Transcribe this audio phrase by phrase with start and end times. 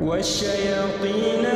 [0.00, 1.46] والشياطين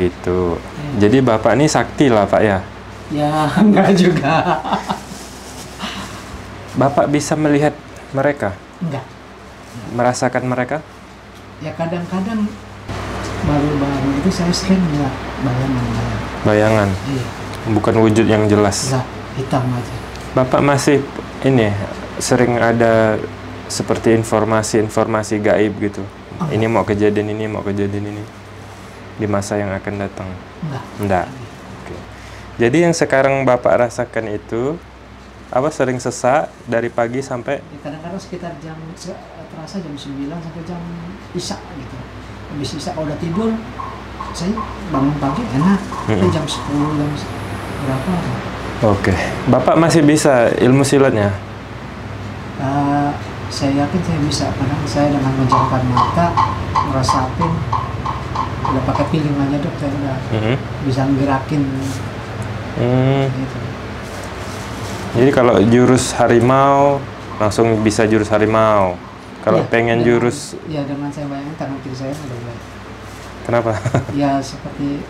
[0.00, 0.40] Oh gitu.
[0.96, 2.58] Jadi bapak ini sakti lah pak ya.
[3.12, 4.64] Ya, enggak juga.
[6.72, 7.76] Bapak bisa melihat
[8.16, 9.04] mereka, Enggak.
[9.92, 10.80] merasakan mereka?
[11.60, 12.48] Ya kadang-kadang
[13.44, 15.12] baru-baru itu saya sering lihat
[15.44, 16.18] bayangan-bayangan.
[16.40, 17.24] Bayangan, Iya,
[17.76, 18.88] bukan wujud yang jelas.
[18.88, 19.06] enggak
[19.36, 19.94] hitam aja.
[20.32, 21.04] Bapak masih
[21.44, 21.68] ini
[22.16, 23.20] sering ada
[23.68, 26.00] seperti informasi-informasi gaib gitu.
[26.48, 28.39] Ini mau kejadian ini, mau kejadian ini
[29.20, 30.28] di masa yang akan datang.
[30.64, 30.84] Enggak.
[30.96, 31.26] Enggak.
[31.84, 31.96] Oke.
[32.56, 34.80] Jadi yang sekarang Bapak rasakan itu
[35.50, 38.78] apa sering sesak dari pagi sampai Ya, kadang-kadang sekitar jam
[39.50, 40.80] terasa jam 9 sampai jam
[41.36, 41.96] isya gitu.
[42.56, 43.52] Habis isya kalau udah tidur
[44.32, 44.54] saya
[44.88, 45.80] bangun pagi enak.
[46.08, 46.30] Mm-mm.
[46.32, 47.10] jam 10 jam
[47.84, 48.12] berapa?
[48.88, 49.12] Oke.
[49.52, 51.34] Bapak masih bisa ilmu silatnya?
[52.62, 53.10] Eh,
[53.50, 56.26] saya yakin saya bisa karena saya dengan menjamkan mata
[56.88, 57.52] ngerasain
[58.70, 60.54] udah pakai feeling aja dok saya udah Mhm.
[60.84, 61.62] bisa ngerakin
[62.72, 63.26] Hmm.
[63.28, 63.58] gitu.
[65.12, 67.02] Jadi kalau jurus harimau
[67.36, 68.94] langsung bisa jurus harimau.
[69.40, 72.58] Kalau Iya, pengen dengan- jurus ya dengan saya bayangin tangan kiri saya udah mulai
[73.42, 73.70] kenapa?
[74.14, 75.00] ya seperti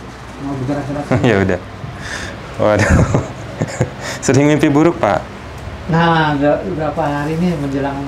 [0.41, 1.61] mau bergerak-gerak ya udah.
[2.57, 2.93] Waduh.
[4.25, 5.21] Sering mimpi buruk, Pak?
[5.87, 7.99] nah ber- beberapa hari ini menjelang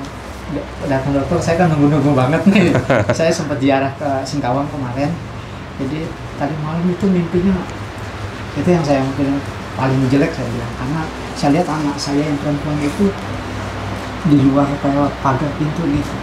[0.84, 2.70] datang dokter saya kan nunggu-nunggu banget nih
[3.10, 5.10] saya sempat ziarah ke Singkawang kemarin
[5.81, 6.00] jadi
[6.37, 7.56] tadi malam itu mimpinya
[8.53, 9.41] itu yang saya mungkin
[9.72, 11.00] paling jelek saya bilang karena
[11.33, 13.09] saya lihat anak saya yang perempuan itu
[14.28, 16.16] di luar kayak pagar pintu gitu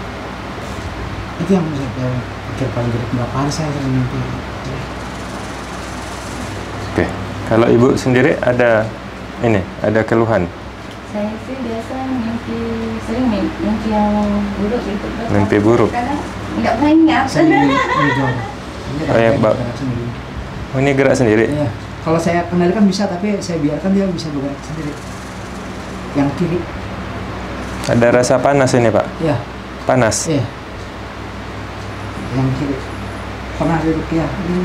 [1.40, 2.10] itu yang saya
[2.54, 4.20] pikir paling jelek berapa hari saya sering mimpi
[6.90, 7.06] Oke.
[7.48, 8.84] Kalau Ibu sendiri ada
[9.46, 10.50] ini, ada keluhan?
[11.14, 12.60] Saya sih biasa mimpi
[13.08, 14.14] sering mimpi, mimpi yang
[14.58, 15.08] buruk gitu.
[15.30, 15.90] Mimpi buruk?
[15.94, 16.22] Kadang
[16.60, 17.24] nggak banyak.
[19.00, 20.06] Di, di Oh, bergerak sendiri.
[20.70, 21.46] Oh, ini gerak sendiri?
[21.50, 21.68] Iya.
[22.00, 24.92] Kalau saya kendalikan bisa, tapi saya biarkan dia bisa bergerak sendiri.
[26.12, 26.60] Yang kiri,
[27.88, 29.06] Ada rasa panas ini, Pak?
[29.20, 29.38] ya,
[29.84, 30.28] Panas?
[30.28, 30.44] iya.
[32.32, 32.76] Yang kiri.
[33.56, 34.60] Pernah di Rukiah, ini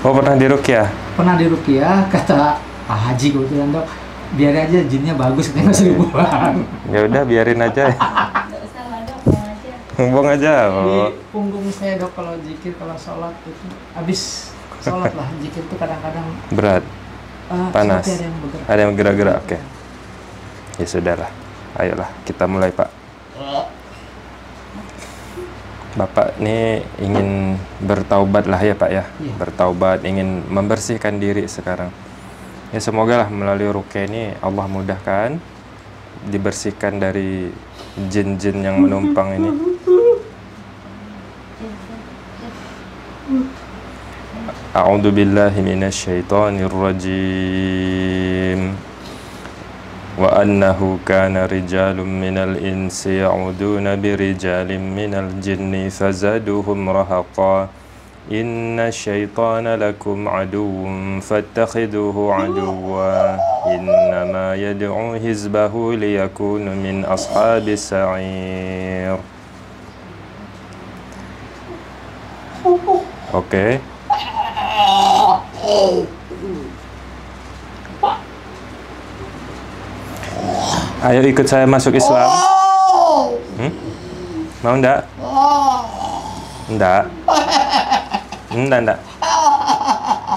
[0.00, 0.86] Oh, pernah dirukyah?
[1.14, 3.86] pernah di Rukiah kata Pak Haji kebetulan dok,
[4.34, 6.56] biar aja jinnya bagus katanya nggak seribu buang.
[6.90, 7.84] Ya udah biarin aja.
[8.44, 9.72] Nggak usah lah dok, mau aja.
[9.94, 10.68] Buang aja.
[10.70, 10.98] Di
[11.30, 14.50] punggung saya dok kalau zikir kalau sholat itu habis
[14.82, 16.84] sholat lah zikir itu kadang-kadang Berat.
[17.44, 18.04] eh, Panas.
[18.04, 18.64] ada yang bergerak.
[18.66, 19.36] Ada yang gerak-gerak.
[19.44, 19.58] Oke.
[20.74, 21.30] Ya sudahlah.
[21.74, 22.90] Ayolah, kita mulai, Pak.
[25.94, 29.34] Bapak ini ingin bertaubat lah ya Pak ya, Iya.
[29.38, 31.94] bertaubat, ingin membersihkan diri sekarang.
[32.74, 35.38] Ya semoga lah melalui rukyah ini Allah mudahkan,
[36.26, 37.54] dibersihkan dari
[38.10, 39.50] jin-jin yang menumpang ini.
[44.74, 48.74] A'udzu billahi minasyaitonir rajim
[50.18, 57.70] wa annahu kana rijalun minal insi ya'uduna birijalin minal jinni fazaduhum rahaqa.
[58.32, 60.88] إن الشيطان لكم عدو
[61.20, 63.36] فاتخذوه عدوا
[63.66, 69.16] إنما يدعو حزبه ليكون من أصحاب السعير
[73.34, 73.76] Oke.
[81.04, 82.30] Ayo ikut saya masuk Islam.
[83.60, 83.72] Hmm?
[84.64, 85.04] Mau ndak?
[86.69, 87.03] Ndak.
[88.53, 88.99] Ndak, ndak.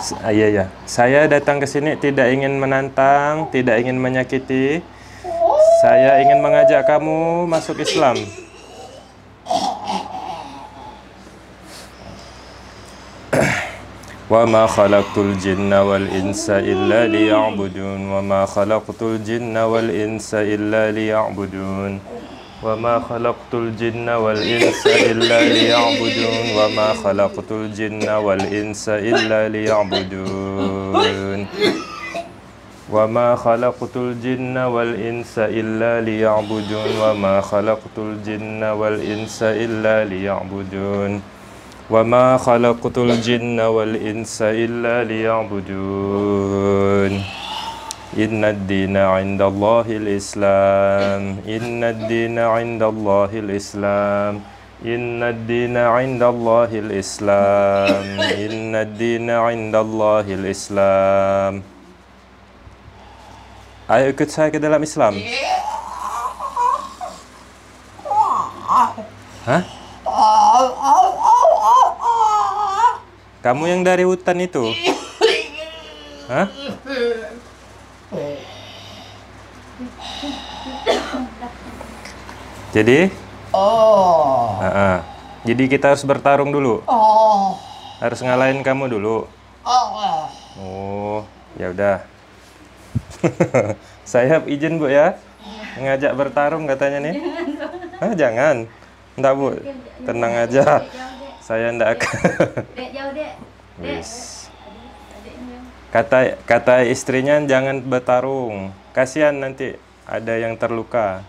[0.02, 0.64] S- ah, Iya ya.
[0.88, 4.82] Saya datang ke sini tidak ingin menantang, tidak ingin menyakiti.
[5.82, 8.16] Saya ingin mengajak kamu masuk Islam.
[14.30, 21.92] وما خلقت الجن والإنس إلا ليعبدون وما خلقت الجن والإنس إلا ليعبدون
[22.63, 31.47] وما خلقت الجن والإنس إلا ليعبدون وما خلقت الجن والإنس إلا ليعبدون
[32.91, 41.21] وما خلقت الجن والإنس إلا ليعبدون وما خلقت الجن والإنس إلا ليعبدون
[41.89, 46.57] وما خلقت الجن والإنس إلا ليعبدون
[48.12, 54.34] إن الدين عند الله الإسلام إن الدين عند الله الإسلام
[54.84, 61.54] إن الدين عند الله الإسلام إن الدين عند الله الإسلام
[63.92, 65.12] Ayo ikut saya ke dalam Islam.
[69.44, 69.62] Hah?
[73.44, 74.70] Kamu yang dari hutan itu?
[76.30, 76.46] Hah?
[82.77, 83.09] Jadi?
[83.57, 84.53] Oh.
[84.61, 84.97] Ah, ah.
[85.41, 86.85] Jadi kita harus bertarung dulu.
[86.85, 87.57] Oh.
[87.97, 89.25] Harus ngalahin kamu dulu.
[89.65, 89.89] Oh.
[90.61, 91.19] Oh,
[91.57, 92.05] ya udah.
[94.05, 95.17] Saya izin Bu ya.
[95.81, 97.17] Ngajak bertarung katanya nih.
[97.97, 98.69] Ah, jangan.
[99.17, 99.57] Enggak, Bu.
[100.05, 100.85] Tenang aja.
[101.41, 102.13] Saya enggak akan.
[102.77, 103.33] Dek jauh dek.
[103.81, 103.97] Dek.
[103.97, 104.11] Wis.
[105.89, 108.69] Kata kata istrinya jangan bertarung.
[108.93, 109.73] Kasihan nanti
[110.05, 111.25] ada yang terluka.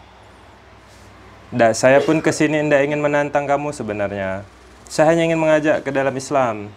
[1.48, 4.44] Nggak, saya pun ke sini tidak ingin menantang kamu sebenarnya.
[4.84, 6.68] Saya hanya ingin mengajak ke dalam Islam.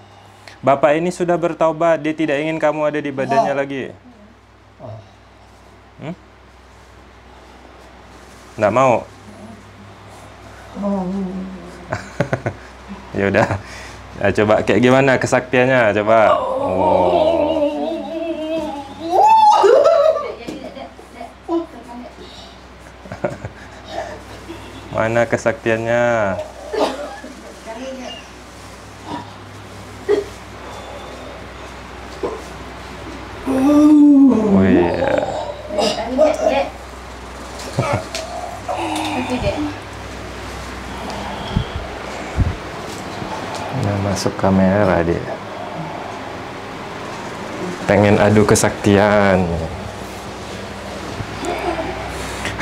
[0.64, 3.84] Bapak ini sudah bertaubat, dia tidak ingin kamu ada di badannya lagi.
[6.00, 6.16] Hmm?
[8.72, 9.04] Mau?
[13.18, 13.48] ya udah.
[14.22, 15.98] Ya, coba kayak gimana kesaktiannya?
[15.98, 16.18] Coba.
[16.38, 17.41] Oh.
[24.92, 26.36] Mana kesaktiannya?
[34.52, 35.16] Oh iya.
[44.04, 45.24] Masuk kamera dia.
[47.88, 49.48] Pengen adu kesaktian.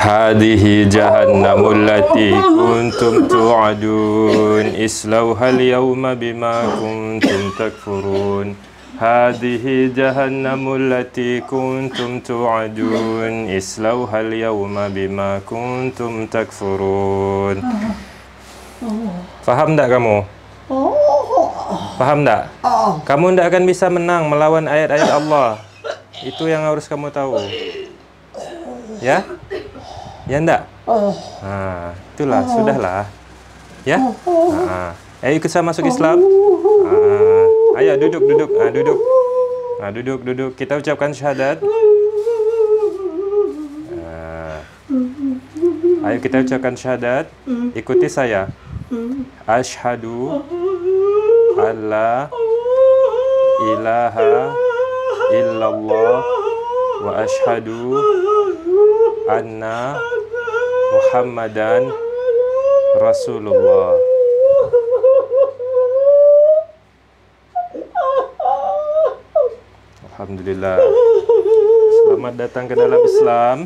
[0.09, 8.55] هذه جهنم التي كنتم توعدون اصلوها اليوم بما كنتم تكفرون
[8.99, 9.65] هذه
[9.95, 17.57] جهنم التي كنتم توعدون اصلوها اليوم بما كنتم تكفرون
[19.41, 20.21] Faham tak kamu?
[21.97, 22.51] Paham tak?
[23.07, 25.57] Kamu tidak akan bisa menang melawan ayat-ayat Allah.
[26.21, 27.39] Itu yang harus kamu tahu.
[29.01, 29.25] Ya?
[30.30, 30.62] Ya enggak?
[31.42, 33.02] Nah, itulah, sudahlah.
[33.82, 33.98] Ya?
[33.98, 34.94] Nah,
[35.26, 36.22] ayo ikut saya masuk Islam.
[36.22, 38.50] Nah, ayo duduk, duduk.
[38.54, 38.98] Nah, duduk.
[39.82, 40.50] Nah, duduk, duduk.
[40.54, 41.58] Kita ucapkan syahadat.
[43.90, 44.62] Nah.
[46.06, 47.26] Ayo kita ucapkan syahadat.
[47.74, 48.46] Ikuti saya.
[49.50, 50.46] Ashhadu
[51.58, 52.30] alla
[53.66, 54.54] ilaha
[55.34, 56.22] illallah
[57.02, 57.98] wa ashhadu
[59.30, 59.94] anna
[61.10, 61.90] Muhammadan
[63.02, 63.98] Rasulullah.
[70.06, 70.78] Alhamdulillah.
[71.98, 73.56] Selamat datang ke dalam Islam.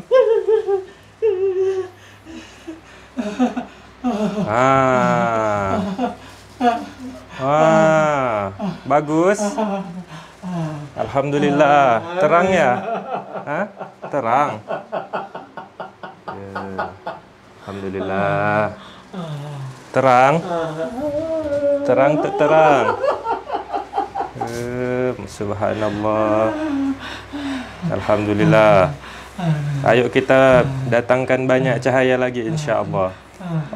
[4.49, 5.85] Ah.
[7.45, 8.41] Wah,
[8.89, 9.37] bagus.
[10.97, 11.85] Alhamdulillah.
[12.17, 12.71] Terang ya?
[13.45, 13.65] Hah?
[14.09, 14.51] Terang.
[16.25, 16.89] Ya.
[17.75, 18.71] Alhamdulillah.
[19.91, 20.35] Terang.
[21.83, 22.87] Terang tak terang.
[24.47, 26.55] Eh, Subhanallah.
[27.91, 28.95] Alhamdulillah.
[29.83, 33.11] Ayo kita datangkan banyak cahaya lagi insya-Allah.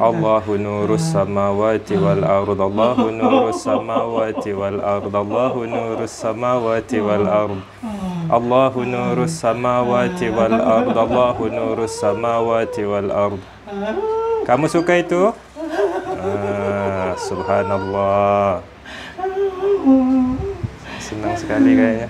[0.00, 2.56] Allahu nurus samawati wal ard.
[2.56, 5.12] Allahu nurus samawati wal ard.
[5.12, 7.60] Allahu nurus samawati wal ard.
[8.32, 10.96] Allahu nurus samawati wal ard.
[10.96, 13.59] Allahu nurus samawati wal ard
[14.44, 15.32] Kamu suka itu?
[16.20, 18.60] Ah, subhanallah
[21.10, 22.08] senang sekali kayaknya.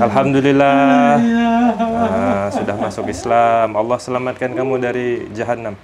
[0.00, 1.20] Alhamdulillah.
[2.06, 3.76] Ah, sudah masuk Islam.
[3.76, 5.76] Allah selamatkan kamu dari jahanam.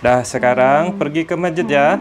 [0.00, 2.00] Dah sekarang pergi ke masjid ya.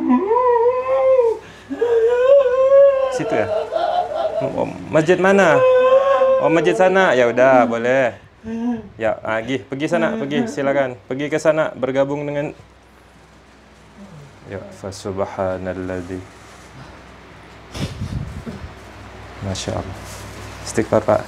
[3.11, 3.47] Situ ya.
[4.41, 5.59] Oh, masjid mana?
[6.41, 7.11] Oh, masjid sana.
[7.11, 8.15] Ya udah, boleh.
[8.98, 10.98] Ya, ah, pergi, pergi sana, pergi, silakan.
[11.05, 12.50] Pergi ke sana bergabung dengan
[14.50, 16.19] Ya, fa subhanalladzi.
[19.45, 19.98] Masya Allah.
[20.65, 21.21] Istighfar Pak.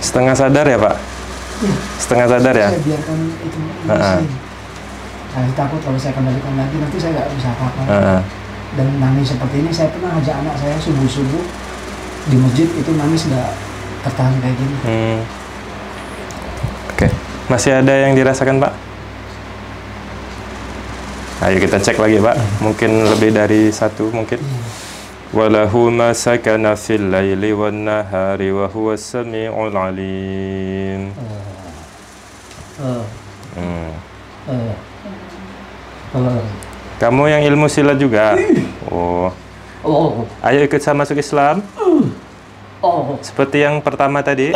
[0.00, 0.96] Setengah sadar ya Pak?
[2.00, 2.68] Setengah sadar ya?
[2.72, 4.12] Saya biarkan itu di Ha-ha.
[4.18, 4.28] sini.
[5.30, 7.82] Saya takut kalau saya kembalikan lagi nanti saya nggak bisa apa-apa.
[7.86, 8.20] Heeh.
[8.74, 11.42] Dan nangis seperti ini saya pernah ajak anak saya subuh-subuh
[12.30, 13.50] di masjid itu nangis nggak
[14.06, 14.76] tertahan kayak gini.
[14.86, 15.18] Hmm.
[16.94, 17.06] Oke,
[17.46, 18.72] masih ada yang dirasakan Pak?
[21.40, 22.36] Ayo kita cek lagi Pak.
[22.60, 24.38] Mungkin lebih dari satu mungkin.
[25.30, 31.14] Walahu ma sakana fil laili wan nahari wa huwa samiul alim.
[32.80, 33.02] Eh,
[33.56, 33.92] Hmm.
[34.48, 34.89] eh, eh.
[36.98, 38.34] Kamu yang ilmu silat juga?
[38.90, 39.30] Oh.
[39.80, 41.64] Oh, Ayo ikut saya masuk Islam.
[42.84, 44.52] oh, Seperti yang pertama tadi.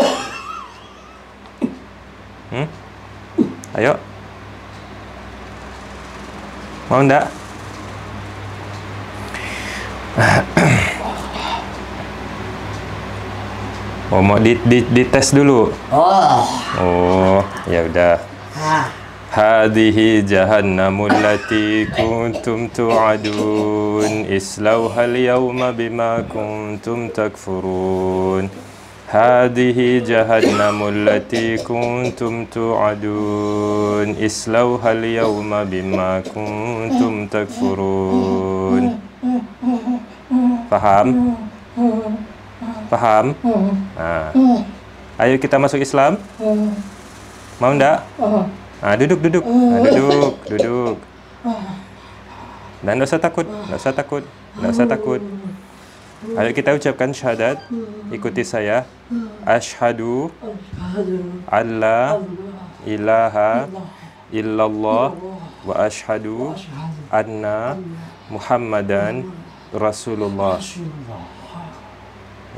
[2.52, 2.68] Hmm?
[3.72, 3.96] Ayo.
[6.92, 7.32] Mau ndak?
[14.12, 15.72] Oh, mau di, di, dites dulu.
[15.90, 16.38] oh,
[16.78, 18.14] Oh, ya udah.
[19.33, 28.49] ah, هذه جهنم التي كنتم توعدون اصلوها اليوم بما كنتم تكفرون
[29.07, 38.99] هذه جهنم التي كنتم توعدون اصلوها اليوم بما كنتم تكفرون
[40.69, 41.07] Paham?
[42.93, 43.25] Paham?
[43.97, 44.29] Nah.
[45.17, 46.21] Ayo kita masuk Islam.
[47.59, 48.05] Mau ndak?
[48.82, 49.44] Ah, duduk, duduk.
[49.46, 50.96] Ah, duduk, duduk.
[52.84, 54.24] Dan nggak usah takut, nggak usah takut,
[54.60, 55.20] nggak usah takut.
[56.34, 57.60] Ayo kita ucapkan syahadat.
[58.08, 58.88] Ikuti saya.
[59.44, 60.32] Ashhadu
[61.44, 62.24] alla
[62.88, 63.68] ilaha
[64.32, 65.12] illallah
[65.68, 66.56] wa ashhadu
[67.12, 67.76] anna
[68.32, 69.28] Muhammadan
[69.72, 70.56] Rasulullah.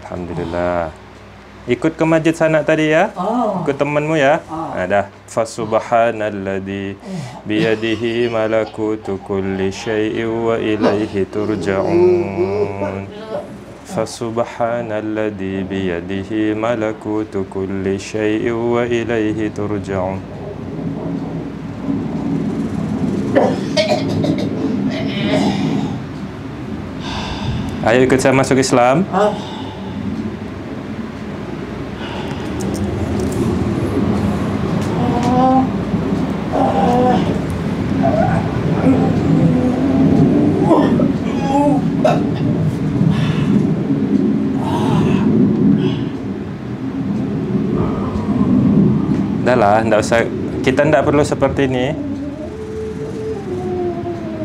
[0.02, 1.05] Alhamdulillah.
[1.66, 3.10] Ikut ke masjid sana tadi ya.
[3.66, 4.38] Ikut temanmu ya.
[4.46, 5.10] Nah, dah.
[5.26, 6.94] Fasubhanalladzi
[7.42, 13.10] biyadihi malakutu kulli syai'in wa ilaihi turja'un.
[13.82, 20.22] Fasubhanalladzi biyadihi malakutu kulli syai'in wa ilaihi turja'un.
[27.82, 29.02] Ayo ikut saya masuk Islam.
[29.10, 29.55] Dah
[49.65, 50.21] lah, ndak usah.
[50.61, 51.93] Kita ndak perlu seperti ini.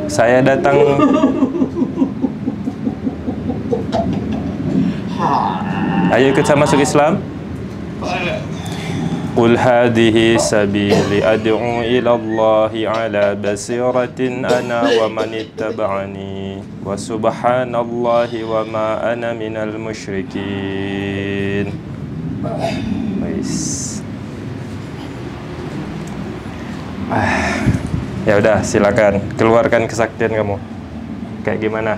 [0.08, 0.76] Saya datang.
[6.14, 7.20] Ayo ikut saya masuk Islam.
[9.36, 14.16] قل هذه سبيلي أدعو إلى الله على بصيرة
[14.48, 20.96] أنا ومن اتبعني وسبحان الله وما أنا من المشركين
[23.20, 23.89] Wais.
[28.27, 30.55] Ya udah, silakan keluarkan kesaktian kamu.
[31.41, 31.93] Kayak gimana?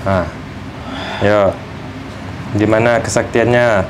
[0.00, 0.24] Ah.
[1.20, 1.52] Yo.
[2.56, 3.84] Gimana kesaktiannya?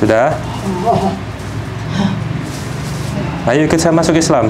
[0.00, 0.32] Sudah?
[3.44, 4.48] Ayo ikut saya masuk Islam.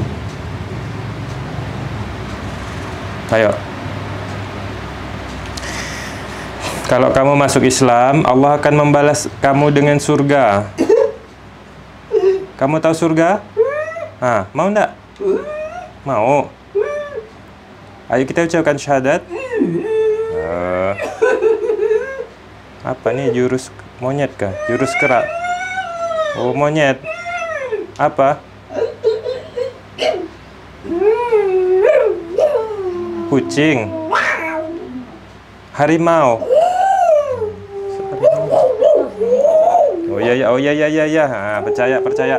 [3.34, 3.50] Ayo.
[6.86, 10.70] Kalau kamu masuk Islam, Allah akan membalas kamu dengan surga.
[12.54, 13.42] Kamu tahu surga?
[14.22, 14.94] Ah, mau enggak?
[16.06, 16.46] Mau.
[18.06, 19.26] Ayo kita ucapkan syahadat.
[20.34, 20.92] Eh,
[22.86, 24.50] Apa nih jurus monyet kah?
[24.66, 25.39] Jurus kerak.
[26.38, 27.02] Oh, monyet.
[27.98, 28.38] Apa?
[33.30, 33.90] Kucing.
[35.74, 36.42] Harimau.
[40.10, 41.24] Oh ya ya, oh ya ya ya ya.
[41.26, 42.38] Ha, percaya percaya.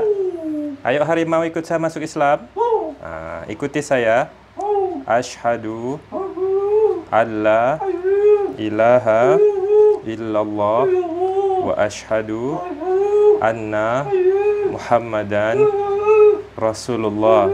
[0.83, 2.47] Ayo harimau ikut saya masuk Islam.
[3.01, 4.29] Ha, ikuti saya.
[5.07, 5.97] Ashhadu
[7.11, 7.81] alla
[8.55, 9.35] ilaha
[10.05, 10.85] illallah
[11.65, 12.61] wa ashhadu
[13.41, 14.05] anna
[14.69, 15.57] Muhammadan
[16.53, 17.49] Rasulullah.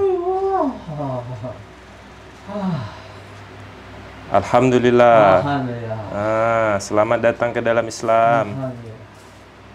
[4.28, 5.40] Alhamdulillah.
[5.40, 6.00] Alhamdulillah.
[6.12, 8.52] Ah, selamat datang ke dalam Islam.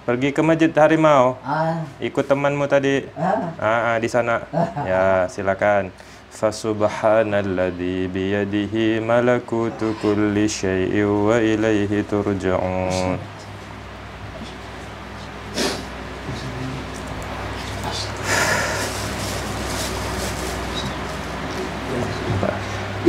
[0.02, 1.38] Pergi ke Masjid Harimau.
[1.40, 3.09] Ah, Ikut temanmu tadi.
[3.16, 4.45] ah, Ah, ah, di sana.
[4.85, 5.88] Ya, silakan.
[6.33, 13.21] Fasubhanalladzi biyadihi malakutu kulli syai'in wa ilaihi turja'un.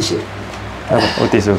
[0.04, 0.20] Isi.
[0.92, 1.08] Apa?
[1.24, 1.56] Oh, tisu.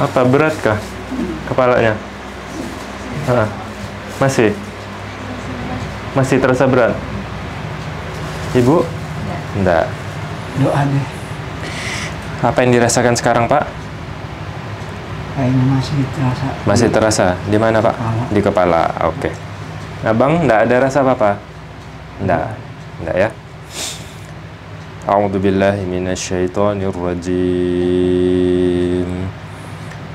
[0.00, 0.80] Apa beratkah
[1.46, 1.94] kepalanya?
[3.28, 3.46] Ah,
[4.18, 4.56] masih?
[6.16, 6.96] Masih terasa berat?
[8.56, 8.82] Ibu?
[9.60, 9.86] Enggak.
[10.58, 11.06] Doa deh.
[12.42, 13.62] Apa yang dirasakan sekarang, Pak?
[15.38, 16.46] Kayaknya masih terasa.
[16.66, 17.26] Masih terasa.
[17.46, 17.94] Di mana, Pak?
[17.94, 18.24] Kepala.
[18.34, 18.82] Di kepala.
[19.06, 19.51] Oke.
[20.05, 21.41] Abang, enggak ada rasa apa-apa?
[22.21, 22.53] Enggak.
[23.01, 23.29] Enggak ya?
[25.07, 28.47] A'udzu billahi minasyaitonir rajim.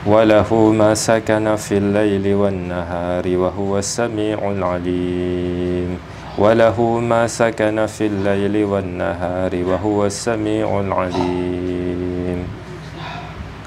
[0.03, 5.91] وله ما سكن في الليل والنهار وهو السميع العليم
[6.39, 12.41] وله ما سكن في الليل والنهار وهو السميع العليم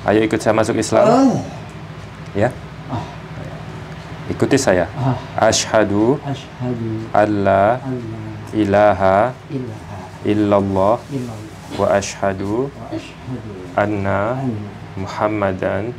[0.06, 1.18] Ayo ikut saya masuk Islam ya
[4.31, 5.19] Ikuti saya Ah,
[5.51, 7.83] Ashhadu asyhadu alla alla
[8.55, 12.87] ilaha ilaha illallah illallah wa ashhadu wa
[13.75, 14.47] anna anna
[14.95, 15.95] Muhammadan Muhammadan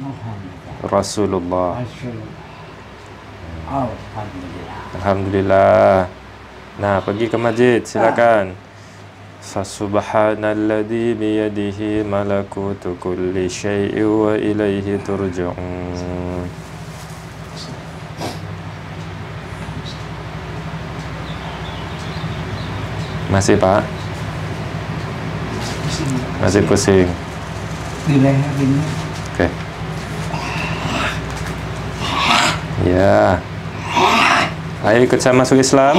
[0.88, 2.22] Rasulullah Rasulullah.
[5.00, 6.12] Alhamdulillah.
[6.76, 8.52] Nah, pergi ke masjid, silakan.
[9.39, 16.44] Fasubhanalladzi biyadihi malakutu kulli syai'in wa ilaihi turja'un.
[23.32, 23.88] Masih, Pak?
[26.44, 27.08] Masih pusing.
[28.04, 28.82] Di leher ini.
[29.32, 29.48] Oke.
[32.91, 33.39] Ya.
[34.84, 35.96] Ayo ikut saya masuk Islam.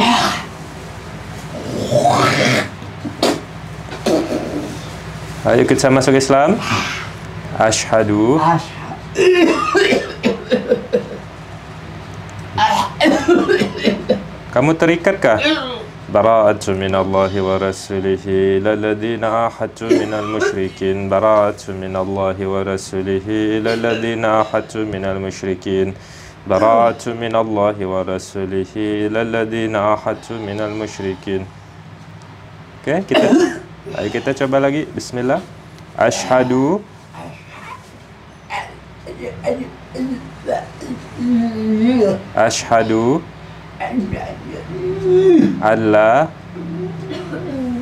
[5.49, 6.61] Ayo ikut saya masuk Islam.
[7.57, 8.41] Asyhadu
[14.53, 15.41] Kamu terikat kah?
[16.13, 25.17] Bara'atu minallahi wa rasulihi lalladhina ahadtu minal musyrikin Bara'atu minallahi wa rasulihi lalladhina ahadtu minal
[25.17, 25.95] musyrikin
[26.45, 31.49] Bara'atu minallahi wa rasulihi lalladhina ahadtu minal musyrikin
[32.83, 33.33] Oke, kita
[33.97, 34.85] Ayo kita coba lagi.
[34.93, 35.41] Bismillah.
[35.97, 36.85] Ashhadu.
[42.37, 43.25] Ashhadu
[45.61, 46.29] alla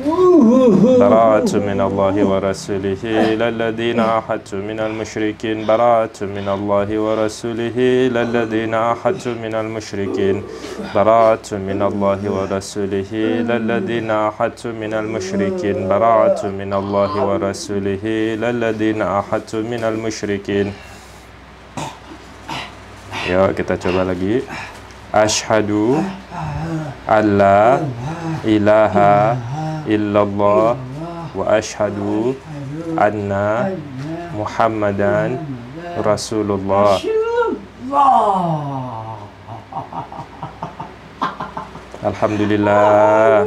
[1.01, 3.01] براءة من الله ورسوله.
[3.33, 7.77] إلى الذين عاهدت من المشركين براءة من الله ورسوله.
[8.07, 10.43] إلى الذين عاهدت من المشركين
[10.95, 13.11] براءة من الله ورسوله.
[13.13, 18.03] إلى الذين عاهدت من المشركين براءة من الله ورسوله.
[18.33, 20.67] إلى الذين عاهدت من المشركين.
[23.29, 24.41] Yuk kita coba lagi.
[25.11, 25.99] Ashhadu
[27.03, 27.83] alla
[28.47, 29.35] ilaha
[29.83, 30.79] illallah
[31.35, 32.31] wa ashhadu
[32.95, 33.75] anna
[34.31, 35.35] Muhammadan
[35.99, 36.95] Rasulullah.
[41.99, 43.43] Alhamdulillah.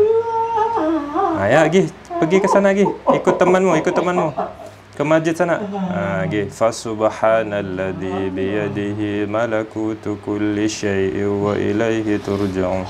[1.34, 1.88] Nah, ya, Gi,
[2.20, 2.84] pergi ke sana, Gi.
[2.92, 4.36] Ikut temanmu, ikut temanmu.
[4.94, 5.58] Ke masjid sana.
[5.90, 6.46] Ha, Gi.
[6.46, 12.86] Fasubhanalladzi biyadihi malakutu kulli syai'in wa ilaihi turja'un.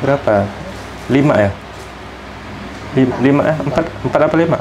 [0.00, 0.48] Berapa?
[1.12, 1.50] Lima ya?
[2.96, 3.56] Lima, lima eh?
[3.68, 4.58] Empat, empat apa lima?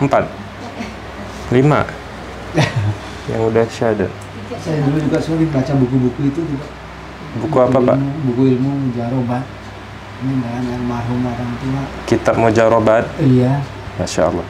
[0.00, 0.24] Empat.
[1.52, 1.84] Lima.
[3.28, 4.12] Yang udah syahadat.
[4.64, 6.72] Saya dulu juga sulit baca buku-buku itu juga.
[7.36, 7.96] Buku apa, Pak?
[8.00, 9.44] ilmu, buku ilmu mujarobat
[10.19, 13.03] ini dengan almarhum orang tua Kitab Mujarobat.
[13.23, 13.63] iya
[13.99, 14.47] Masya Allah.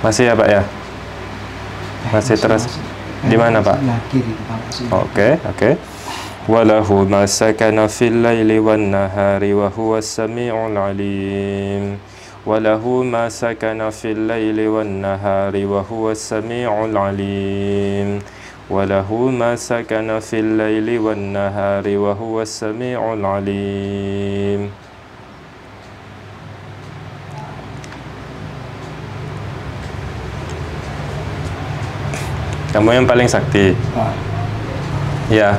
[0.00, 0.62] Masih ya Pak ya?
[2.08, 2.64] Masih terus.
[3.20, 3.76] Di mana, Pak?
[3.76, 4.88] sebelah kiri Pak Sini.
[4.92, 5.70] Oke, oke.
[6.50, 11.84] وله ما سكن في الليل والنهار وهو السميع العليم
[12.48, 18.08] وله ما سكن في الليل والنهار وهو السميع العليم
[18.70, 24.70] وله ما سكن في الليل والنهار وهو السميع العليم
[32.70, 33.74] Kamu yang paling sakti.
[33.90, 34.14] Pak,
[35.26, 35.58] Ya.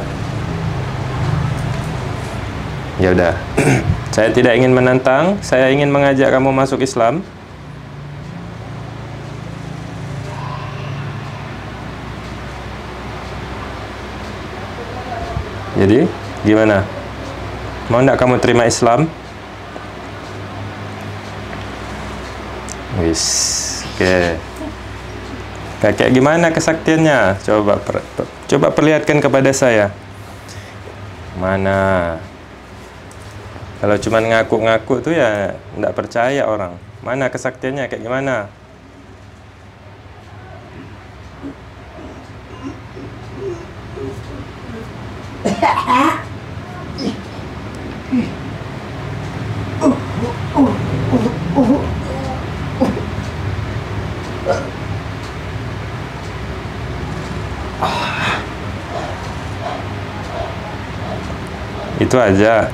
[2.96, 3.36] Ya udah.
[4.16, 7.20] saya tidak ingin menantang, saya ingin mengajak kamu masuk Islam.
[15.87, 16.03] Jadi,
[16.43, 16.83] gimana?
[17.87, 19.07] Mau ndak kamu terima Islam?
[22.99, 23.23] Wis,
[23.95, 24.35] oke.
[25.79, 27.39] Kakek gimana kesaktiannya?
[27.39, 29.95] Coba per, per- coba perlihatkan kepada saya.
[31.39, 32.19] Mana?
[33.79, 36.75] Kalau cuma ngaku-ngaku tuh ya ndak percaya orang.
[37.07, 38.51] Mana kesaktiannya kayak gimana?
[61.97, 62.69] Itu aja.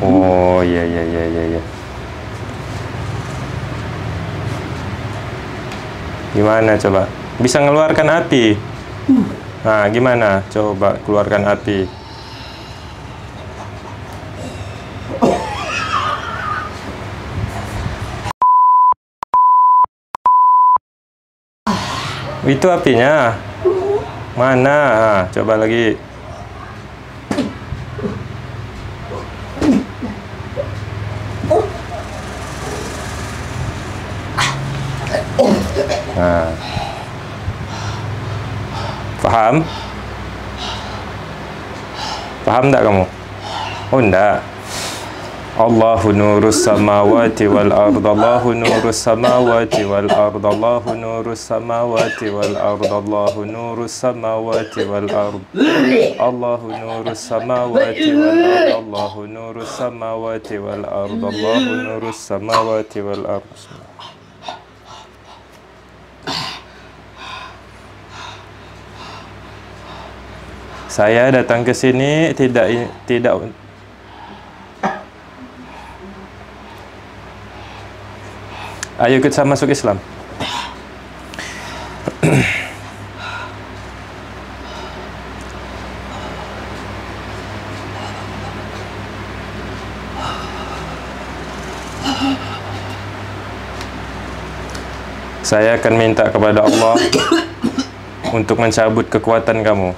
[0.00, 1.62] Oh, iya iya iya iya iya.
[6.32, 7.04] Gimana coba?
[7.38, 8.56] Bisa ngeluarkan api?
[9.58, 10.46] Nah, gimana?
[10.54, 11.90] Coba keluarkan api.
[22.48, 23.34] Itu apinya.
[24.38, 24.78] Mana?
[24.94, 25.98] Ah, coba lagi.
[36.16, 36.87] Nah.
[39.28, 39.60] Paham?
[42.48, 43.04] Paham tak kamu?
[43.92, 44.40] Oh enggak.
[45.60, 52.88] Allahu nurus samawati wal ard Allahu nurus samawati wal ard Allahu nurus samawati wal ard
[52.88, 55.44] Allahu nurus samawati wal ard
[56.16, 63.44] Allahu nurus samawati wal ard Allahu nurus samawati wal ard Allahu nurus samawati wal ard
[70.98, 72.66] Saya datang ke sini tidak
[73.06, 73.54] tidak
[78.98, 80.02] Ayo kita masuk Islam.
[95.46, 96.98] Saya akan minta kepada Allah
[98.34, 99.94] untuk mencabut kekuatan kamu.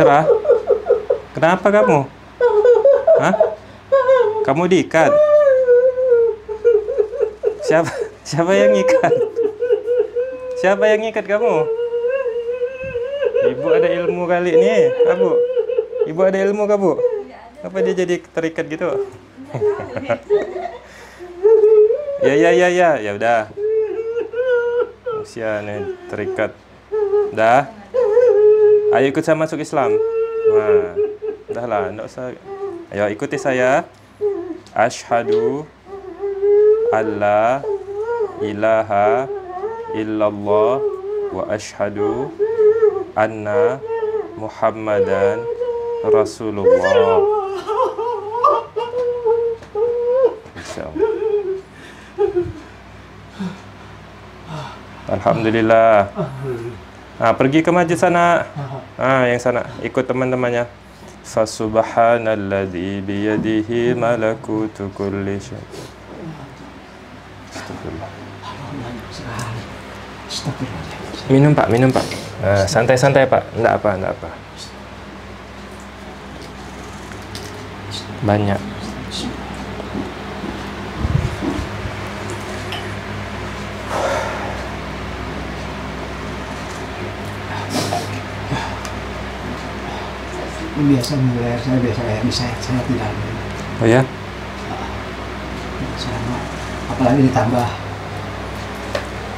[0.00, 0.24] Nyerah?
[1.36, 2.08] Kenapa kamu?
[3.20, 3.36] Hah?
[4.48, 5.12] Kamu diikat?
[7.60, 7.92] Siapa
[8.24, 9.12] siapa yang ikat?
[10.56, 11.52] Siapa yang ikat kamu?
[13.44, 15.36] Ibu ada ilmu kali ini, Abu.
[16.08, 16.96] Ibu ada ilmu kamu?
[17.60, 19.04] Apa dia jadi terikat gitu?
[22.24, 23.52] ya ya ya ya, ya udah.
[25.20, 26.56] Usia nih terikat.
[27.36, 27.79] Dah.
[28.90, 29.94] Ayo ikut saya masuk Islam.
[30.50, 30.98] Nah,
[31.46, 32.34] dah lah, enggak usah.
[32.90, 33.86] Ayo ikuti saya.
[34.74, 35.62] Ashhadu
[36.90, 37.62] alla
[38.42, 39.30] ilaha
[39.94, 40.82] illallah
[41.30, 42.34] wa ashhadu
[43.14, 43.78] anna
[44.34, 45.46] Muhammadan
[46.10, 47.22] Rasulullah.
[50.58, 51.10] Insyaallah.
[55.14, 56.10] Alhamdulillah.
[57.20, 58.48] Ah, pergi ke masjid sana.
[59.00, 60.68] Ah, yang sana ikut teman-temannya.
[61.24, 65.64] Fasubhanalladzi biyadihi malakutu kulli syai.
[71.32, 72.04] Minum Pak, minum Pak.
[72.44, 73.56] Ah, santai-santai Pak.
[73.56, 74.30] Enggak apa, enggak apa.
[78.20, 78.60] Banyak.
[90.80, 93.12] Ini biasa mulai saya biasa kayak ini saya saya tidak
[93.76, 94.00] Oh ya?
[95.92, 96.36] selama
[96.88, 97.68] apalagi ditambah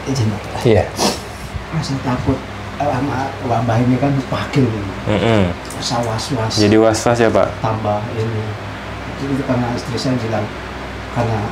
[0.06, 0.30] izin
[0.62, 0.86] Iya.
[1.74, 2.38] rasa takut
[2.78, 4.70] eh, sama wabah ini kan pakil
[5.10, 5.50] Mm-mm.
[5.74, 7.50] rasa was was Jadi was-was ya Pak?
[7.58, 8.42] tambah ini
[9.18, 10.46] itu, itu karena istri saya bilang
[11.10, 11.42] karena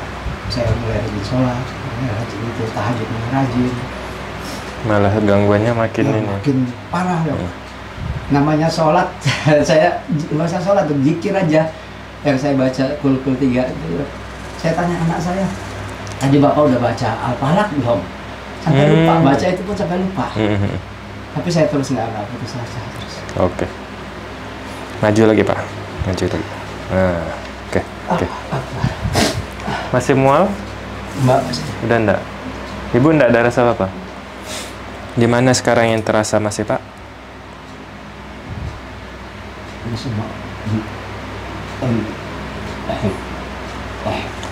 [0.46, 1.59] saya mulai rajin sholat
[1.98, 3.72] mulai rajin itu tahajud mulai rajin
[4.81, 6.31] Malah gangguannya makin ya, ini.
[6.31, 6.57] makin
[6.88, 7.50] parah ya Hmm.
[8.30, 9.06] Namanya sholat
[9.68, 11.66] saya masa sholat tuh zikir aja
[12.22, 14.02] yang saya baca kul kul tiga itu
[14.56, 15.44] saya tanya anak saya
[16.16, 18.00] tadi bapak udah baca al falak belum
[18.60, 18.92] sampai Hmm.
[18.92, 20.76] lupa baca itu pun sampai lupa Mhm.
[21.32, 23.66] tapi saya terus nggak nggak putus asa terus Oke.
[25.00, 25.58] Maju lagi Pak.
[26.02, 26.46] Maju lagi.
[26.90, 27.24] Nah,
[27.70, 27.80] oke.
[28.10, 28.26] Oke.
[29.90, 30.50] Masih mual?
[31.22, 32.20] mbak masih Udah enggak?
[32.92, 33.86] Ibu enggak ada rasa apa-apa?
[35.14, 36.82] Di mana sekarang yang terasa masih Pak?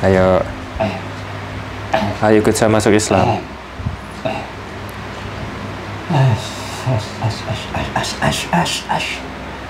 [0.05, 0.45] ayo.
[2.21, 3.41] ayo ikut saya masuk Islam.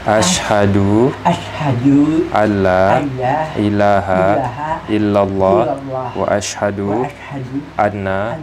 [0.09, 3.05] Ashadu Ashadu Allah
[3.61, 4.41] ilaha
[4.88, 5.77] illallah
[6.17, 7.07] wa ashadu
[7.79, 8.35] anna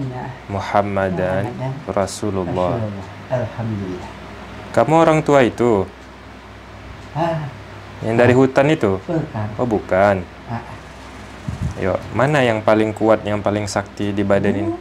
[0.47, 1.51] Muhammadan
[1.89, 2.79] Rasulullah.
[3.27, 4.07] Alhamdulillah.
[4.71, 5.87] Kamu orang tua itu?
[7.15, 7.47] Ah,
[8.03, 8.99] yang dari hutan itu?
[9.07, 9.47] bukan.
[9.55, 10.15] Oh bukan.
[10.51, 10.59] Ah,
[11.79, 14.71] Yuk, mana yang paling kuat, yang paling sakti di badan ini?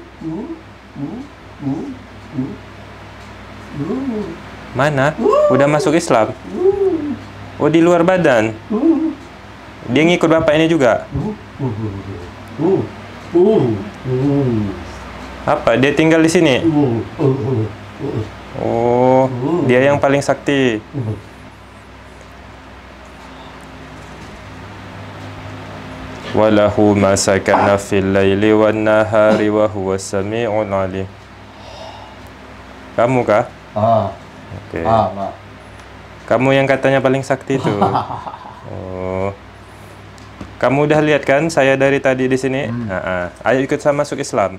[4.74, 5.14] Mana?
[5.50, 6.34] Udah masuk Islam?
[7.58, 8.50] Oh di luar badan.
[9.90, 11.06] Dia ngikut bapak ini juga.
[15.46, 15.70] Apa?
[15.78, 16.62] Dia tinggal di sini?
[18.58, 19.26] Oh,
[19.66, 20.78] dia yang paling sakti.
[26.34, 31.06] Sakana fil laili wan nahari wa huwa sami'un alim.
[32.98, 33.46] Kamu kah?
[33.74, 34.10] Ah,
[34.58, 34.82] Oke.
[34.82, 35.32] ah, Pak.
[36.26, 37.70] Kamu yang katanya paling sakti itu.
[38.64, 39.28] Oh.
[40.56, 42.64] Kamu udah lihat kan saya dari tadi di sini?
[42.88, 43.52] Ah, ah.
[43.52, 44.56] Ayo ikut saya masuk Islam.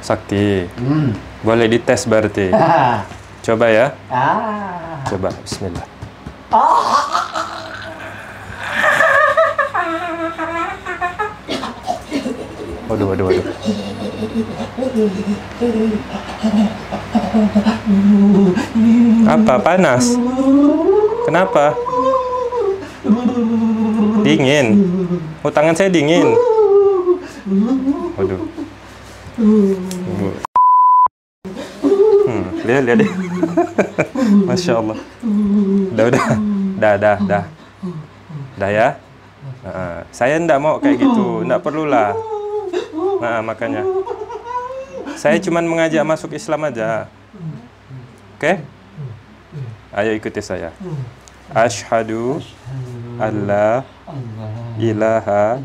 [0.00, 0.64] Sakti.
[0.80, 1.12] Hmm.
[1.44, 2.48] Boleh dites berarti.
[2.56, 3.04] Ah,
[3.44, 3.92] Coba ya.
[4.08, 4.89] ah.
[5.08, 5.30] Coba.
[5.40, 5.86] Bismillah.
[12.90, 13.46] Waduh, waduh, waduh.
[19.30, 19.54] Apa?
[19.62, 20.18] Panas?
[21.22, 21.78] Kenapa?
[24.26, 24.66] Dingin.
[25.46, 26.34] Oh, tangan saya dingin.
[28.18, 28.40] Waduh.
[32.26, 33.10] Hmm, lihat, lihat deh.
[34.48, 34.98] Masya Allah.
[35.92, 36.26] Udah, udah.
[36.80, 37.44] Dah, dah, dah.
[38.56, 38.88] Dah ya?
[40.12, 41.44] Saya ndak mau kayak gitu.
[41.44, 42.16] Ndak perlulah.
[43.20, 43.84] Nah, makanya.
[45.20, 47.08] Saya cuman mengajak masuk Islam aja.
[48.40, 48.64] Oke?
[49.92, 50.72] Ayo ikuti saya.
[51.50, 52.40] Ashhadu
[53.20, 53.84] alla
[54.80, 55.60] ilaha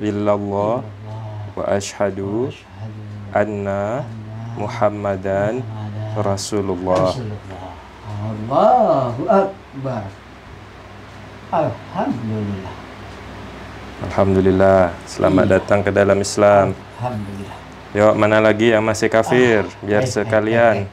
[0.00, 0.82] illallah
[1.54, 2.50] wa ashhadu
[3.30, 4.02] anna
[4.58, 5.62] Muhammadan
[6.18, 7.10] Rasulullah.
[8.24, 10.06] Allahu Akbar.
[11.50, 12.74] Alhamdulillah.
[14.04, 14.82] Alhamdulillah.
[15.06, 15.52] Selamat iya.
[15.58, 16.74] datang ke dalam Islam.
[16.98, 17.58] Alhamdulillah.
[17.94, 19.62] Yuk, mana lagi yang masih kafir?
[19.62, 20.90] Ah, Biar eh, sekalian.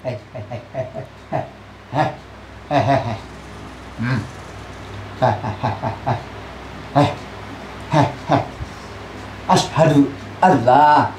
[9.51, 10.07] Ashadu
[10.39, 11.11] Allah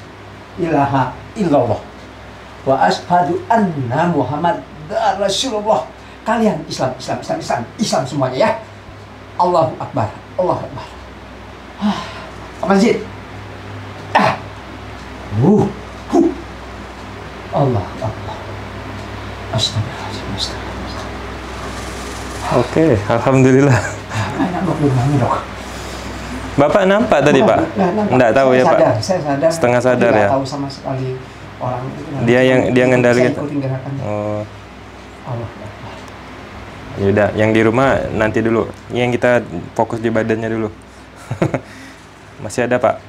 [0.57, 1.92] ilaha illallah
[2.63, 4.63] wa ashhadu anna Muhammad
[5.19, 5.87] Rasulullah.
[6.23, 8.51] Kalian Islam, Islam, Islam, Islam, Islam semuanya ya.
[9.41, 10.07] Allahu Akbar,
[10.39, 10.87] Allahu Akbar.
[11.83, 11.99] Ah,
[12.71, 13.03] Masjid.
[14.15, 14.39] Ah.
[15.43, 15.67] Uh,
[16.15, 16.29] huh.
[17.51, 18.37] Allah Allah.
[19.51, 20.27] Astagfirullahaladzim.
[20.39, 21.11] Astagfirullahaladzim.
[22.63, 23.79] Oke, alhamdulillah.
[24.63, 25.37] Gimana dok?
[26.53, 27.59] Bapak nampak tadi, Pak?
[28.13, 28.79] Enggak tahu Saya ya, Pak?
[28.79, 29.51] sadar, Saya sadar.
[29.51, 30.29] Setengah sadar ya?
[30.31, 31.17] tahu sama sekali
[31.62, 32.02] orang itu.
[32.26, 33.40] Dia yang- dia ngendali Saya gitu?
[33.44, 34.02] ikutin gerakannya.
[34.04, 34.42] Oh,
[35.28, 35.94] Allah Akbar.
[36.98, 37.30] yaudah.
[37.38, 38.64] Yang di rumah nanti dulu.
[38.90, 39.32] Yang kita
[39.78, 40.70] fokus di badannya dulu.
[42.44, 43.02] Masih ada, Pak?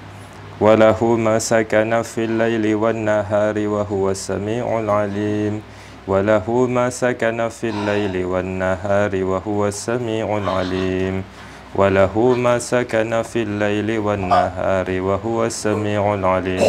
[0.58, 5.62] Walahu ma sakana fil laili wan nahari wa huwa sami'ul alim.
[6.08, 11.20] وله ما سكن في الليل والنهار وهو السميع العليم
[11.76, 16.64] وله ما سكن في الليل والنهار وهو السميع العليم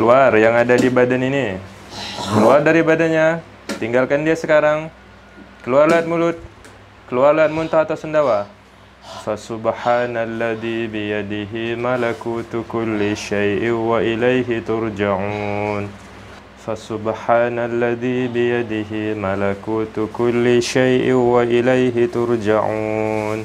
[0.00, 1.60] Keluar yang ada di badan ini.
[2.32, 3.44] Keluar dari badannya.
[3.76, 4.88] Tinggalkan dia sekarang.
[5.60, 6.40] Keluar lewat mulut.
[7.04, 8.48] Keluar lewat muntah atau sendawa.
[9.20, 15.84] Fasubhanalladzi biyadihi malakutu kulli syai'in wa ilaihi turja'un.
[16.64, 23.44] Fasubhanalladzi biyadihi malakutu kulli syai'in wa ilaihi turja'un.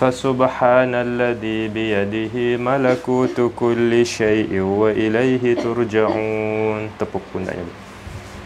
[0.00, 6.88] Fasubhanalladzi biyadihi malakutu kulli syai'in wa ilaihi turja'un.
[6.96, 7.68] Tepuk pundaknya.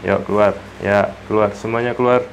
[0.03, 0.51] Ya, keluar.
[0.83, 1.55] Ya, keluar.
[1.55, 2.27] Semuanya keluar.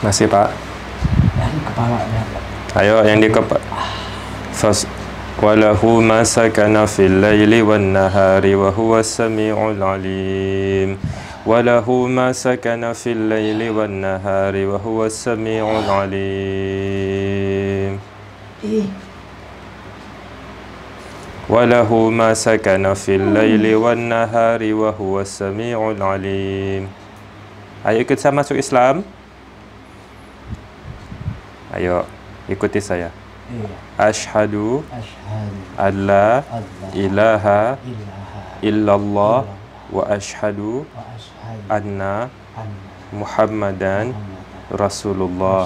[0.00, 0.48] Masih, Pak.
[1.36, 2.22] Yang kepalanya.
[2.72, 3.60] Ayo yang di kepala.
[4.56, 4.88] Fas
[5.44, 10.96] walahu ma sakana fil laili wan nahari wa huwa samiul alim.
[11.44, 16.80] وله ما سكن في الليل والنهار وهو السميع العليم.
[21.44, 26.88] وله ما سكن في الليل والنهار وهو السميع العليم.
[27.84, 29.04] Ayo ikut saya masuk Islam.
[31.76, 32.08] Ayo
[32.48, 33.12] ikuti saya.
[34.00, 34.80] Ashhadu
[35.76, 36.40] alla
[36.96, 37.76] ilaha
[38.64, 39.44] illallah
[39.92, 40.88] wa ashhadu
[41.69, 42.75] anna anna
[43.13, 44.13] Muhammadan Muhammadan
[44.69, 45.65] Rasulullah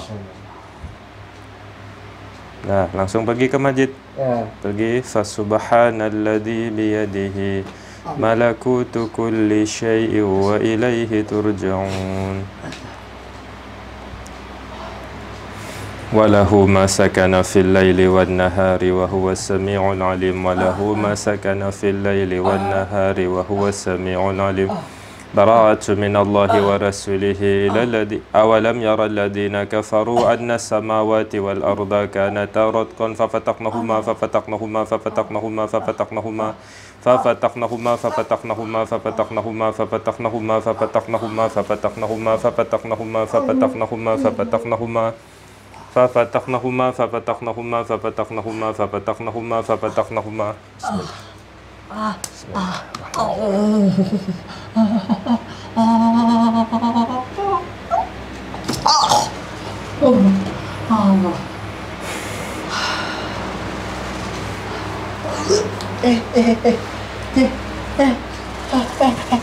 [2.64, 4.46] Nah langsung pergi ke masjid Ya.
[4.62, 7.66] pergi fasubhanalladzi biyadihi
[8.14, 12.46] malakutu kulli syai'in wa ilaihi turja'un
[16.14, 23.18] وله ما سكن في الليل والنهار وهو السميع العليم وله ما سكن في الليل والنهار
[23.18, 24.70] وهو السميع العليم
[25.29, 27.37] براءة من الله ورسوله
[27.69, 36.53] إلى الذي أولم يرى الذين كفروا أن السماوات والأرض كانتا رتقا ففتقناهما ففتقناهما ففتقناهما ففتقناهما
[37.05, 45.13] ففتقناهما ففتقناهما ففتقناهما ففتقناهما ففتقناهما ففتقناهما ففتقناهما ففتقناهما ففتقناهما
[45.93, 51.28] ففتقناهما ففتقناهما ففتقناهما ففتقناهما ففتقناهما بسم الله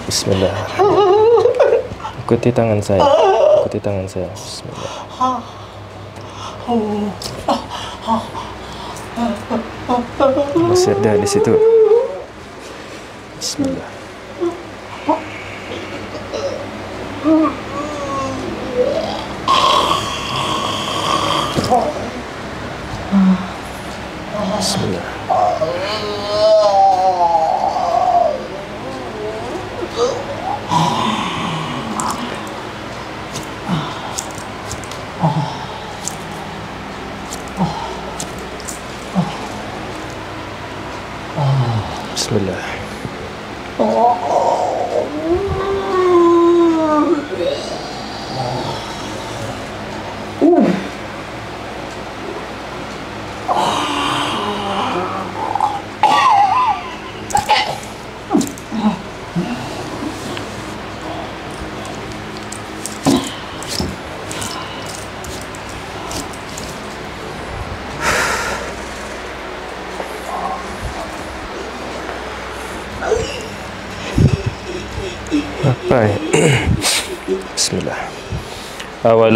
[0.07, 0.55] Bismillah.
[2.23, 3.03] Ikuti tangan saya.
[3.59, 4.31] Ikuti tangan saya.
[4.31, 4.95] Bismillah.
[10.71, 11.76] Masih ada di situ.
[13.59, 13.93] Bismillah.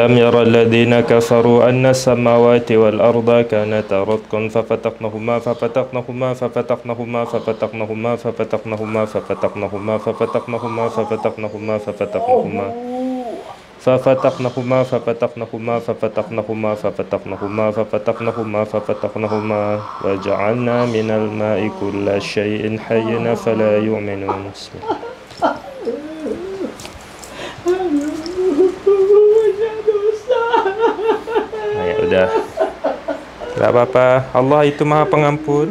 [0.01, 9.99] ألم ير الذين كفروا أن السماوات والأرض كانتا رتقا ففتقنهما ففتقنهما ففتقنهما ففتقنهما ففتقنهما ففتقنهما
[9.99, 12.59] ففتقنهما ففتقنهما ففتقنهما
[13.81, 24.51] ففتقنهما ففتقنهما ففتقنهما ففتقنهما ففتقنهما ففتقنهما وجعلنا من الماء كل شيء حي فلا يؤمنون
[33.61, 34.25] Tidak apa-apa.
[34.33, 35.69] Allah itu Maha Pengampun.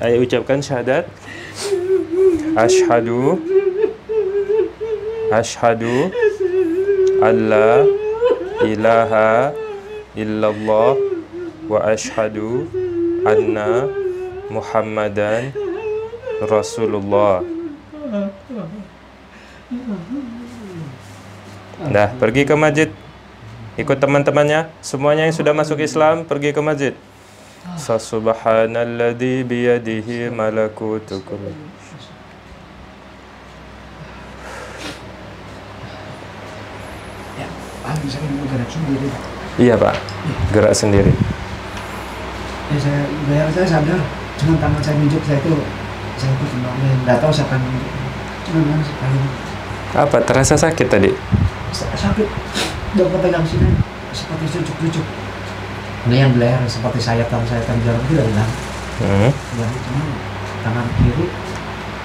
[0.00, 1.04] Ayo ucapkan syahadat.
[2.56, 3.36] Ashhadu
[5.28, 6.08] Ashhadu
[7.20, 7.84] alla
[8.64, 9.52] ilaha
[10.16, 10.96] illallah
[11.68, 12.64] wa ashhadu
[13.28, 13.92] anna
[14.48, 15.52] Muhammadan
[16.48, 17.44] Rasulullah.
[21.92, 23.01] Dah, pergi ke masjid.
[23.72, 26.92] Ikut teman-temannya, semuanya yang sudah masuk Islam pergi ke masjid.
[27.78, 31.54] Fasubhanalladzi biyadihi malakutu kulli
[37.38, 37.46] Ya,
[38.10, 39.08] saya sendiri.
[39.60, 39.96] Iya pak,
[40.52, 41.12] gerak sendiri.
[42.72, 44.00] Ya saya bayar saya sadar,
[44.40, 45.52] cuma tangan saya minjuk saya itu
[46.16, 46.68] saya itu cuma
[47.04, 47.92] nggak tahu siapa yang minjuk.
[48.48, 49.18] Cuma sekali
[49.92, 51.10] Apa terasa sakit tadi?
[51.72, 52.28] sa- sakit.
[52.92, 53.72] Dokter pegang sini
[54.12, 55.06] seperti cucuk-cucuk.
[56.10, 58.50] Ini yang beler seperti sayatan-sayatan jarum itu dari dalam.
[59.00, 59.30] Hmm.
[59.32, 60.04] Ya, cuma
[60.60, 61.26] tangan kiri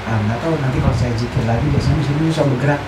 [0.07, 2.81] ah, nggak tahu nanti kalau saya zikir lagi biasanya sini bisa bergerak.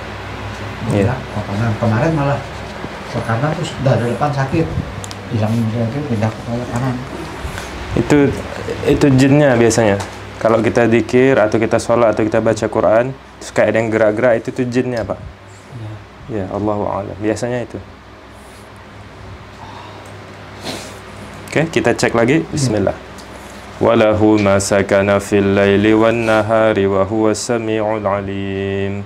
[0.95, 1.11] Iya.
[1.11, 1.19] Bergerak.
[1.35, 2.39] Oh, kemarin, kemarin malah
[3.09, 4.65] ke kanan terus dari depan sakit.
[5.35, 6.95] Hilang sakit pindah ke kanan.
[7.99, 8.17] Itu
[8.87, 9.99] itu jinnya biasanya.
[10.39, 14.33] Kalau kita dikir atau kita sholat atau kita baca Quran, terus kayak ada yang gerak-gerak
[14.39, 15.19] itu tuh jinnya pak.
[16.29, 17.17] Ya Allahu a'lam.
[17.17, 17.81] Biasanya itu.
[21.49, 22.45] Oke, kita cek lagi.
[22.53, 22.93] Bismillah.
[23.81, 29.01] Walahu ma sakana fil laili wan nahari wa huwa samiul alim.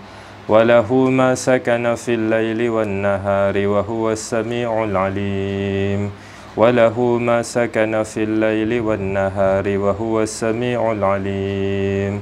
[0.49, 6.11] Walahu ma sakana fil laili wan nahari wa huwa samiul alim.
[6.59, 12.19] Walahu ma sakana fil laili wan nahari wa huwa samiul alim.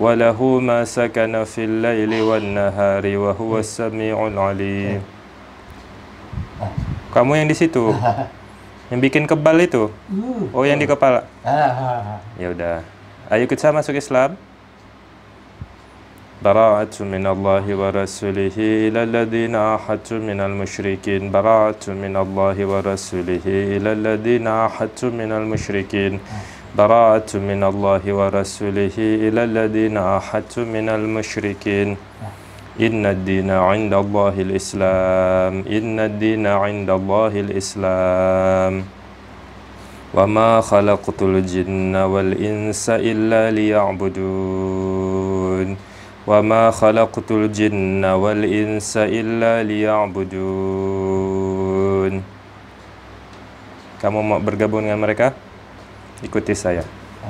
[0.00, 5.00] وله ما سكن في الليل والنهار وهو السميع العليم.
[6.60, 6.72] آه.
[7.14, 7.94] Kamu yang di situ,
[8.90, 10.50] yang bikin kebal itu, hmm.
[10.50, 12.20] oh yang di kepala, ah, ah, ah.
[12.34, 12.82] ya udah,
[13.30, 14.34] ayo kita masuk Islam.
[16.44, 24.44] براءة من الله ورسوله إلى الذين أحدت من المشركين براءة من الله ورسوله إلى الذين
[24.44, 26.12] أحدت من المشركين
[26.74, 31.96] براءة من الله ورسوله إلى الذين عاهدتم من المشركين.
[32.82, 35.62] إن الدين عند الله الإسلام.
[35.70, 38.82] إن الدين عند الله الإسلام.
[40.14, 44.74] وما خلقت الجن والإنس إلا ليعبدون.
[46.26, 50.82] وما خلقت الجن والإنس إلا ليعبدون.
[54.02, 55.53] Kamu mau bergabung dengan mereka?
[56.22, 56.84] Ikuti saya.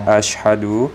[0.04, 0.90] Ashadu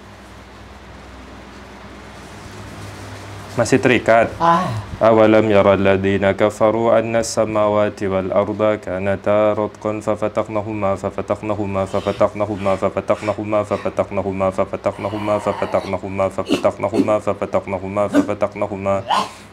[3.57, 4.31] Masih terikat.
[4.39, 14.49] Ah, أولم يرى الذين كفروا أن السماوات والأرض كانتا رتقا ففتقناهما ففتقناهما ففتقناهما ففتقناهما ففتقناهما
[14.59, 18.95] ففتقناهما ففتقناهما ففتقناهما ففتقناهما ففتقناهما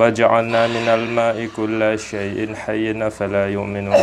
[0.00, 3.96] وجعلنا من الماء كل شيء حي فلا يؤمنون.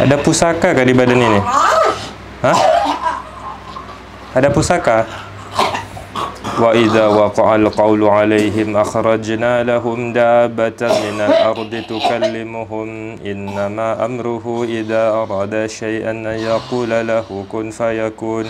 [0.00, 1.40] Ada pusaka kah di badan ini?
[2.40, 2.56] Hah?
[4.32, 5.04] Ada pusaka?
[6.56, 15.68] Wa idza waqa'a al-qawlu 'alaihim akhrajna lahum dabbatan min al-ardi tukallimuhum innama amruhu idza arada
[15.68, 18.48] shay'an an yaqula lahu kun fayakun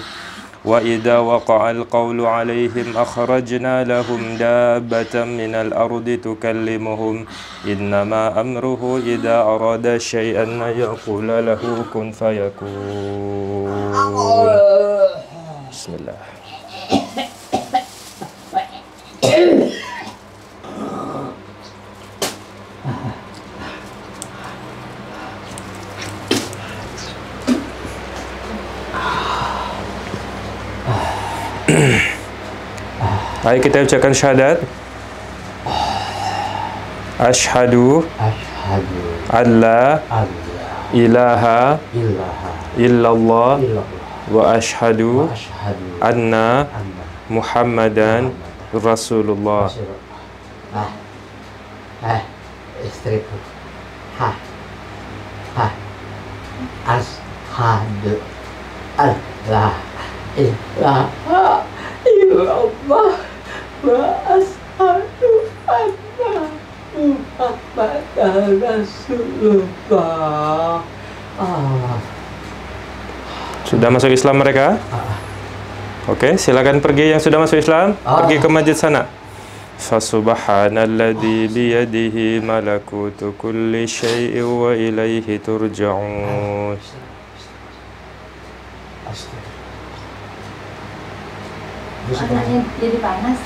[0.65, 7.27] وإذا وقع القول عليهم أخرجنا لهم دابة من الأرض تكلمهم.
[7.67, 13.71] إنما أمره إذا أراد شيئا أن يقول له كن فيكون.
[15.73, 16.19] بسم الله.
[33.41, 34.61] Mari kita ucapkan syahadat.
[37.17, 38.05] Ashhadu
[39.33, 40.01] alla
[40.93, 41.81] ilaha
[42.77, 43.61] illallah
[44.29, 45.29] wa ashhadu
[46.05, 46.69] anna
[47.33, 48.37] Muhammadan
[48.77, 49.73] Rasulullah.
[73.81, 74.77] Sudah masuk Islam mereka?
[76.05, 78.21] Oke, silakan pergi yang sudah masuk Islam, Ah.
[78.21, 79.09] pergi ke masjid sana.
[79.81, 86.77] Fasubhanalladzi biyadihi malakutu kulli syai'in wa ilaihi turja'un.
[92.21, 93.39] Anaknya jadi panas.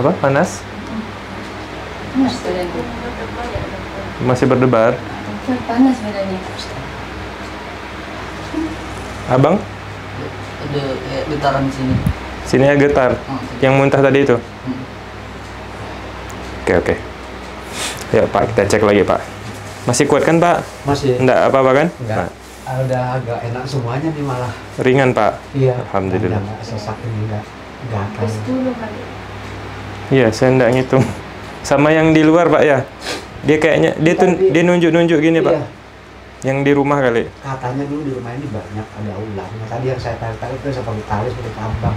[0.00, 0.10] Apa?
[0.24, 0.64] Panas?
[2.16, 2.34] Panas.
[4.24, 4.96] Masih berdebar?
[5.68, 6.40] Panas badannya.
[9.30, 9.56] Abang,
[10.60, 11.94] ada kayak getaran di sini.
[12.42, 13.14] sini ya getar.
[13.24, 14.34] Oh, Yang muntah tadi itu.
[14.34, 14.82] Hmm.
[16.60, 16.94] Oke, oke.
[18.10, 19.20] Ya, Pak, kita cek lagi, Pak.
[19.86, 20.66] Masih kuat kan, Pak?
[20.82, 21.86] Masih Enggak apa-apa kan?
[21.96, 22.26] enggak.
[22.26, 24.52] Nah, Ah, udah agak enak semuanya nih malah.
[24.78, 25.38] ringan, Pak.
[25.52, 25.74] Iya.
[25.80, 26.38] Alhamdulillah.
[26.38, 27.44] Udah nggak sesak ini enggak.
[27.80, 28.14] Enggak akan.
[28.16, 29.00] Terus dulu kali.
[30.10, 31.04] Iya, saya enggak ngitung.
[31.62, 32.78] Sama yang di luar, Pak ya.
[33.40, 35.54] Dia kayaknya dia tuh dia nunjuk-nunjuk gini, Pak.
[36.40, 37.28] Yang di rumah kali.
[37.44, 39.64] Katanya dulu di rumah ini banyak ada ularnya.
[39.68, 41.96] Tadi yang saya tarik-tarik itu seperti tali seperti tambang.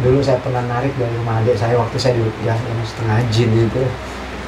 [0.00, 3.50] Dulu saya pernah narik dari rumah adik saya waktu saya di ya, yang setengah jin
[3.52, 3.82] itu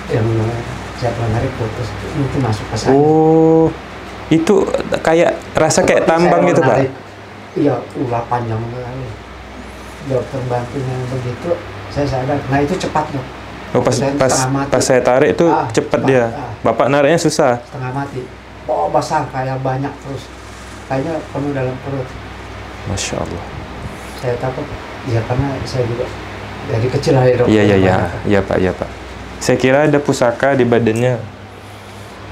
[0.08, 0.56] yang eh,
[0.96, 2.96] saya pernah narik putus itu masuk ke saya.
[2.96, 3.68] Oh.
[4.32, 4.64] Itu
[5.04, 6.88] kayak rasa kayak tambang gitu, Pak.
[7.60, 9.04] Iya, ular panjang sekali.
[10.04, 11.48] Dokter bantunya begitu,
[11.92, 12.40] saya sadar.
[12.48, 13.24] Nah itu cepat dok,
[13.74, 14.34] Oh, pas pas
[14.68, 16.24] pas saya tarik itu Ah, cepet cepat, dia.
[16.28, 16.52] ah.
[16.60, 17.60] Bapak nariknya susah.
[17.64, 18.43] setengah mati.
[18.64, 20.24] Oh besar kayak banyak terus,
[20.88, 22.08] kayaknya penuh dalam perut.
[22.88, 23.44] Masya Allah.
[24.20, 24.64] Saya takut,
[25.08, 26.08] ya karena saya juga
[26.68, 27.52] dari kecil dari dokter.
[27.52, 28.88] Iya iya iya, iya Pak, iya Pak.
[29.40, 31.20] Saya kira ada pusaka di badannya.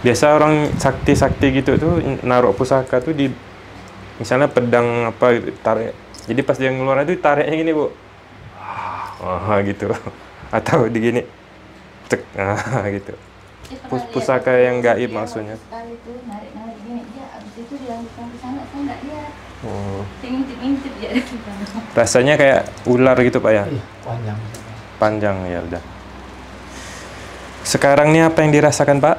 [0.03, 3.31] Biasa orang sakti-sakti gitu tuh naruh pusaka tuh di
[4.17, 5.93] misalnya pedang apa tarik.
[6.27, 7.93] Jadi pas dia ngeluarin itu tariknya gini, Bu.
[9.23, 9.91] Ah, gitu.
[10.57, 11.23] Atau di gini.
[12.09, 12.23] Cek.
[12.39, 13.15] Ah, gitu.
[13.69, 15.57] Dia Pus- lihat pusaka yang dia gaib waktu maksudnya.
[15.59, 19.33] Sekali tuh narik-narik gini, dia abis itu dilanjutkan ke sana, saya nggak lihat.
[19.63, 20.03] Oh.
[20.19, 20.31] Dia
[20.99, 21.81] dari sana.
[21.95, 22.61] Rasanya kayak
[22.91, 23.65] ular gitu, Pak ya.
[23.71, 24.39] Ih, panjang.
[24.99, 25.83] Panjang ya udah.
[27.63, 29.17] Sekarang nih apa yang dirasakan, Pak?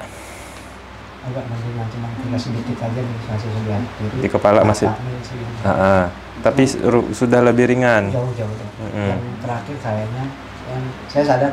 [1.23, 4.17] Agak mendingan cuma tinggal sedikit aja di sebelah kiri.
[4.19, 4.91] Di kepala masih.
[4.91, 5.63] Ini.
[5.63, 6.03] Ah, ah.
[6.43, 6.67] Tapi
[7.15, 8.11] sudah lebih ringan.
[8.11, 8.51] Jauh-jauh.
[8.51, 8.83] jauh.
[8.83, 9.15] Mm-mm.
[9.15, 10.23] Yang terakhir kayaknya
[10.67, 11.51] yang saya sadar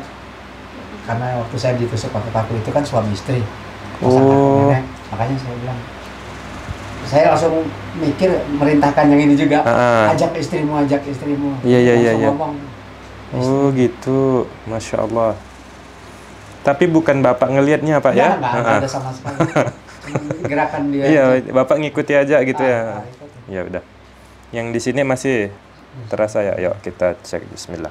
[1.05, 3.41] karena waktu saya ditusuk pakai paku itu kan suami istri.
[4.01, 4.69] Oh.
[4.69, 4.85] nenek.
[5.13, 5.79] Makanya saya bilang
[7.05, 7.55] saya langsung
[7.99, 9.65] mikir merintahkan yang ini juga.
[9.67, 10.15] Ah, ah.
[10.15, 11.59] Ajak istrimu, ajak istrimu.
[11.65, 12.29] Iya, iya, iya, iya.
[13.31, 15.35] Oh gitu, masya Allah.
[16.61, 18.37] Tapi bukan bapak ngelihatnya pak ya?
[18.37, 18.81] Enggak, enggak, Ah, ah.
[18.85, 19.39] ada sama sekali.
[20.45, 21.05] Gerakan dia.
[21.09, 21.51] Iya, aja.
[21.55, 22.81] bapak ngikuti aja gitu Ah, ya.
[22.81, 23.25] ah, itu.
[23.49, 23.83] Ya udah.
[24.51, 25.37] Yang di sini masih
[26.11, 26.55] terasa ya.
[26.59, 27.91] Yuk kita cek Bismillah.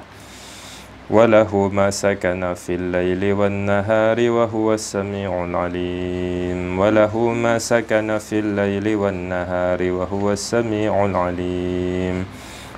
[1.10, 6.78] وله ما سكن في الليل والنهار وهو السميع العليم.
[6.78, 12.26] وله ما سكن في الليل والنهار وهو السميع العليم.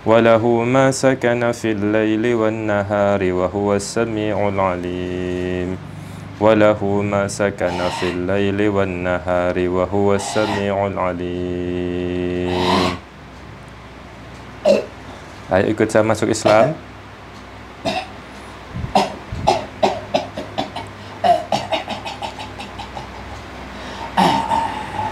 [0.08, 5.76] وله ما سكن في الليل والنهار وهو السميع العليم.
[6.40, 12.62] وله ما سكن في الليل والنهار وهو السميع العليم.
[15.52, 16.91] Ayo ikut saya masuk Islam.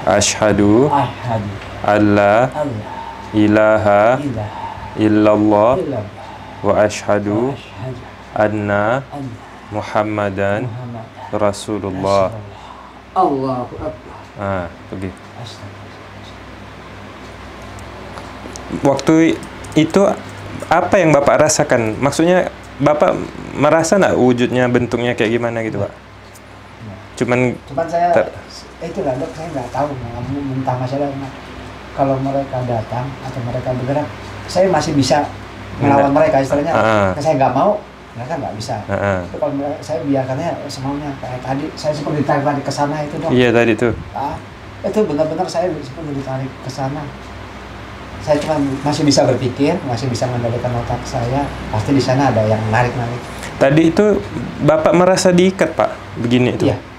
[0.07, 1.43] Ashhadu Ahad.
[1.85, 2.89] alla Allah.
[3.37, 4.49] ilaha Ilah.
[4.97, 5.75] illallah
[6.61, 7.53] wa Ashhadu
[8.33, 9.05] anna
[9.71, 12.35] Muhammadan Muhammad Rasulullah.
[13.15, 14.19] Allahu Akbar.
[14.39, 15.11] Ah, pergi.
[18.83, 19.35] Waktu
[19.75, 20.01] itu
[20.71, 21.99] apa yang Bapak rasakan?
[21.99, 23.15] Maksudnya Bapak
[23.55, 25.93] merasa nggak wujudnya bentuknya kayak gimana gitu, Pak?
[27.21, 28.33] Cuman Cuman saya Ter-
[28.81, 29.89] itu lah dok, saya nggak tahu
[30.25, 31.09] mentah masalah
[31.93, 34.09] kalau mereka datang atau mereka bergerak,
[34.49, 35.27] saya masih bisa
[35.83, 36.73] melawan mereka istilahnya.
[36.73, 37.11] Ah.
[37.19, 37.77] Saya nggak mau,
[38.17, 38.81] mereka nggak bisa.
[38.89, 39.21] Ah.
[39.29, 39.53] Tapi kalau
[39.85, 43.31] saya biarkannya semaunya kayak tadi, saya seperti ditarik tarik ke sana itu dok.
[43.33, 43.93] Iya tadi tuh.
[44.17, 44.37] Ah,
[44.81, 47.03] itu benar-benar saya seperti ditarik ke sana.
[48.21, 51.45] Saya cuma masih bisa berpikir, masih bisa mengendalikan otak saya.
[51.73, 53.21] Pasti di sana ada yang narik-narik.
[53.57, 54.21] Tadi itu
[54.61, 56.21] Bapak merasa diikat, Pak.
[56.21, 56.69] Begini itu.
[56.69, 56.90] Iya.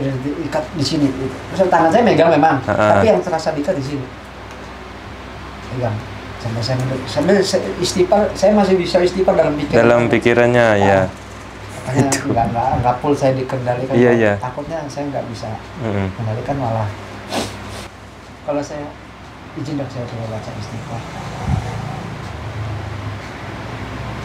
[0.00, 1.06] Diikat di sini.
[1.52, 2.96] Terus tangan saya megang memang, Ah.
[2.96, 4.04] tapi yang terasa diikat di sini.
[5.70, 5.94] Pegang.
[6.40, 11.00] sampai saya nunduk sampai saya istighfar saya masih bisa istighfar dalam pikiran Dalam pikirannya ya.
[11.84, 14.32] makanya nggak nggak nggak full saya dikendalikan Iya, iya.
[14.40, 15.52] takutnya saya nggak bisa
[15.84, 16.08] Mm-mm.
[16.16, 16.88] kendalikan malah
[18.42, 18.88] kalau saya
[19.54, 21.00] izin dok saya coba baca istighfar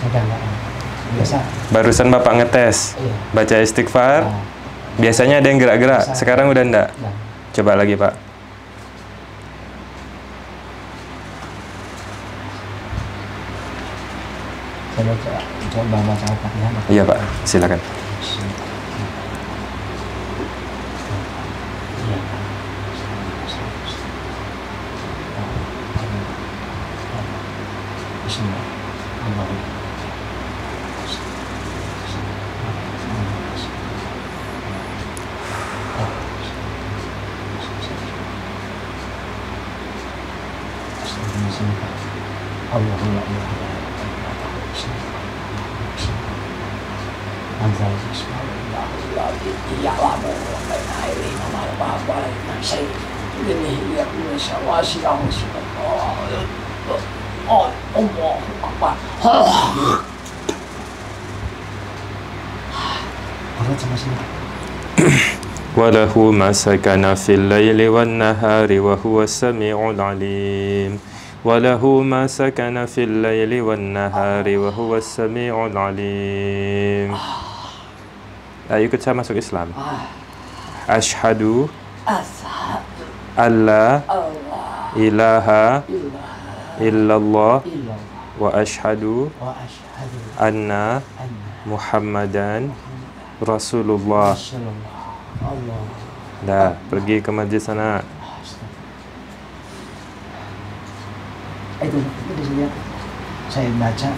[0.06, 0.42] udah nggak
[1.12, 4.22] biasa Barusan Bapak ngetes iya baca istighfar.
[4.24, 4.40] Nah,
[4.96, 6.16] Biasanya ada yang gerak-gerak.
[6.16, 6.88] Sekarang udah enggak.
[7.04, 7.14] nah.
[7.52, 8.14] Coba lagi, Pak.
[14.96, 15.32] saya baca
[15.76, 16.28] coba baca.
[16.88, 17.18] Iya, Pak.
[17.44, 17.80] Silakan.
[66.52, 71.00] سكن في الليل والنهار وهو السميع العليم
[71.46, 77.16] وله ما سكن في الليل والنهار وهو السميع العليم
[78.66, 79.70] Ayo saya masuk Islam
[80.90, 81.70] Ashhadu
[83.38, 84.02] alla
[84.98, 85.86] ilaha
[86.82, 87.62] illallah
[88.42, 89.30] wa asyhadu
[90.42, 91.06] anna
[91.70, 92.74] Muhammadan
[93.38, 94.34] Rasulullah
[95.46, 96.05] Allah
[96.46, 98.06] Dah, pergi ke masjid sana.
[101.82, 102.68] Itu itu saja
[103.50, 104.10] saya baca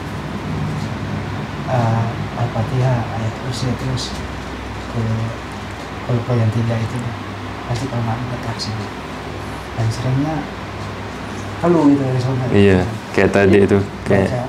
[1.72, 4.12] uh, al-fatihah ayat kursi terus
[4.92, 5.02] ke
[6.04, 7.00] kalau yang tiga itu.
[7.72, 8.76] Pasti kalau nggak bertraksi
[9.80, 10.36] dan seringnya
[11.64, 12.44] keluh gitu dari sana.
[12.52, 12.80] Iya,
[13.16, 14.42] kayak tadi itu kayak baca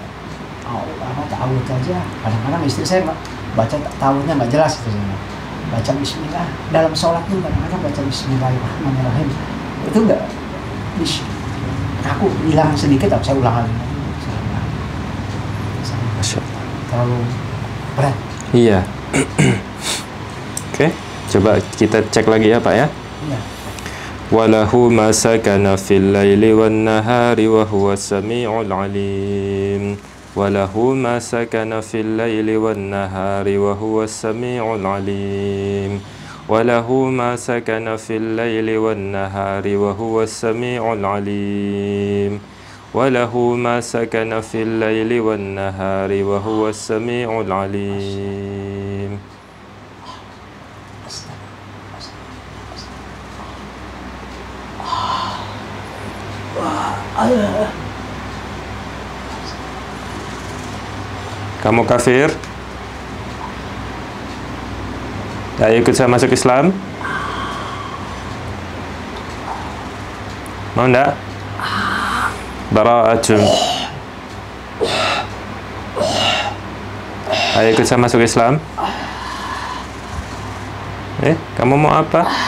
[0.74, 1.98] oh, apa ta'awud aja.
[2.26, 3.06] Kadang-kadang istri saya
[3.54, 5.37] baca ta'awudnya nggak jelas gitu sana
[5.68, 6.46] baca bismillah.
[6.72, 9.28] Dalam sholat pun kadang-kadang baca bismillahirrahmanirrahim.
[9.88, 10.22] Itu enggak
[12.08, 13.76] aku hilang sedikit tapi saya ulang lagi
[16.88, 17.18] terlalu
[17.94, 18.16] berat.
[18.50, 18.80] Iya.
[20.72, 20.88] Oke
[21.28, 22.86] coba kita cek lagi ya pak ya.
[23.28, 23.40] Iya.
[24.28, 27.64] Walahu masakana fil laili wan nahari wa
[27.96, 29.96] samiul alim.
[30.38, 36.00] وله ما سكن في الليل والنهار وهو السميع العليم.
[36.48, 42.40] وله ما سكن في الليل والنهار وهو السميع العليم.
[42.94, 49.18] وله ما سكن في الليل والنهار وهو السميع العليم.
[61.68, 62.32] Kamu kafir?
[65.60, 66.72] Tak ikut saya masuk Islam?
[70.72, 71.12] Mau enggak?
[72.72, 73.44] Bara'atun
[77.60, 78.56] Ayo ikut saya masuk Islam?
[81.20, 82.47] Eh, kamu mau apa?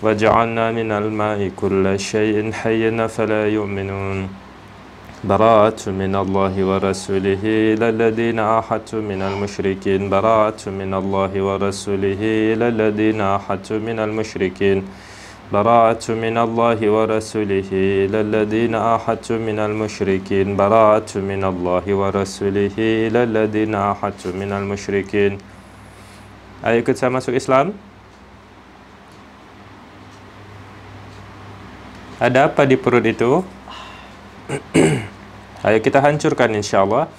[0.00, 4.18] وجعلنا من الماء كل شيء حي فلا يؤمنون.
[5.20, 10.08] براءة من الله ورسوله إلى الذين عاهدتم من المشركين.
[10.08, 12.20] براءة من الله ورسوله
[12.56, 14.78] إلى الذين عاهدتم من المشركين.
[15.52, 17.70] براءة من الله ورسوله
[18.08, 20.56] إلى الذين عاهدتم من المشركين.
[20.56, 25.32] براءة من الله ورسوله إلى الذين عاهدتم من المشركين.
[26.64, 27.89] Saya masuk Islam.
[32.19, 33.43] Ada apa di perut itu?
[35.65, 37.09] Ayo kita hancurkan insya Allah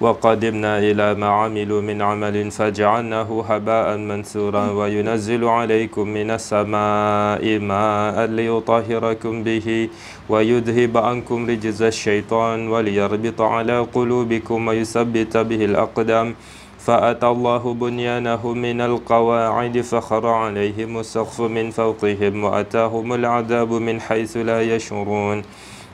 [0.00, 9.34] وقدمنا إلى ما عملوا من عمل فجعلناه هباء منثورا وينزل عليكم من السماء ماء ليطهركم
[9.42, 9.88] به
[10.28, 16.34] ويذهب عنكم رجز الشيطان وليربط على قلوبكم ويثبت به الأقدام
[16.81, 24.65] فأتى الله بنيانه من القواعد فخر عليهم السقف من فوقهم وأتاهم العذاب من حيث لا
[24.65, 25.45] يشعرون.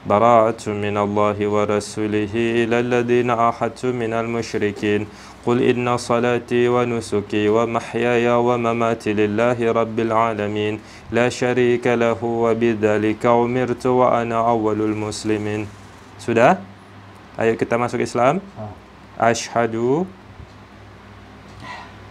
[0.08, 2.34] براءة من الله ورسوله
[2.64, 5.02] إلى الذين عاهدتم من المشركين.
[5.44, 10.80] قل إن صلاتي ونسكي ومحياي ومماتي لله رب العالمين.
[11.12, 15.68] لا شريك له وبذلك أمرت وأنا أول المسلمين.
[16.16, 16.64] Sudah?
[17.36, 18.40] Ayo kita masuk Islam.
[19.20, 20.08] Ashhadu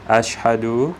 [0.07, 0.95] Ashhadu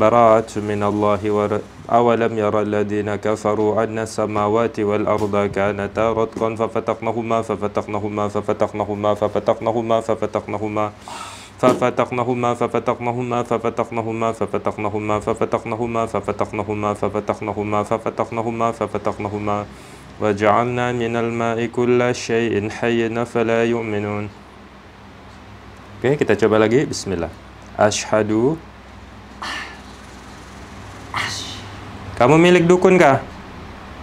[0.00, 1.60] براءة من الله ور...
[1.92, 10.84] أولم يرى الذين كفروا أن السماوات والأرض كانتا رتقا ففتقناهما ففتقناهما ففتقناهما ففتقناهما ففتقناهما
[11.60, 19.58] ففتقناهما ففتقناهما ففتقناهما ففتقناهما ففتقناهما ففتقناهما ففتقناهما ففتقناهما ففتقناهما
[20.20, 24.26] وجعلنا من الماء كل شيء حي فلا يؤمنون
[25.98, 26.86] Oke, kita coba lagi.
[26.86, 27.47] Bismillah.
[27.78, 28.58] Ashadu
[32.18, 33.22] Kamu milik dukun kah?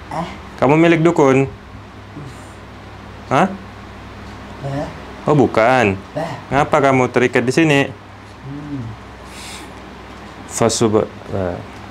[0.08, 0.28] Hah?
[0.56, 1.52] Kamu milik dukun?
[3.28, 3.52] Hah?
[4.64, 4.88] Bah.
[5.28, 6.00] Oh bukan.
[6.16, 6.32] Bah.
[6.48, 7.92] Ngapa kamu terikat di sini?
[8.48, 8.88] Hmm.
[10.48, 11.04] Fasub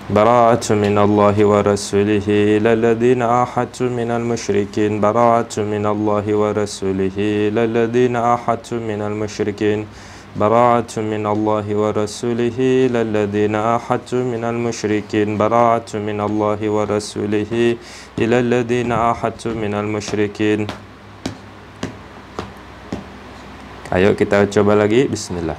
[0.08, 8.32] bara'atu min Allahi wa rasulihi lalladhina ahadtu min al-musyrikin bara'atu min Allahi wa rasulihi lalladhina
[8.32, 9.84] ahadtu min al-musyrikin
[10.34, 12.58] براءة من الله ورسوله
[12.90, 17.52] إلى الذين عاهدتم من المشركين براءة من الله ورسوله
[18.18, 20.66] إلى الذين عاهدتم من المشركين
[23.94, 25.54] Ayo kita coba lagi Bismillah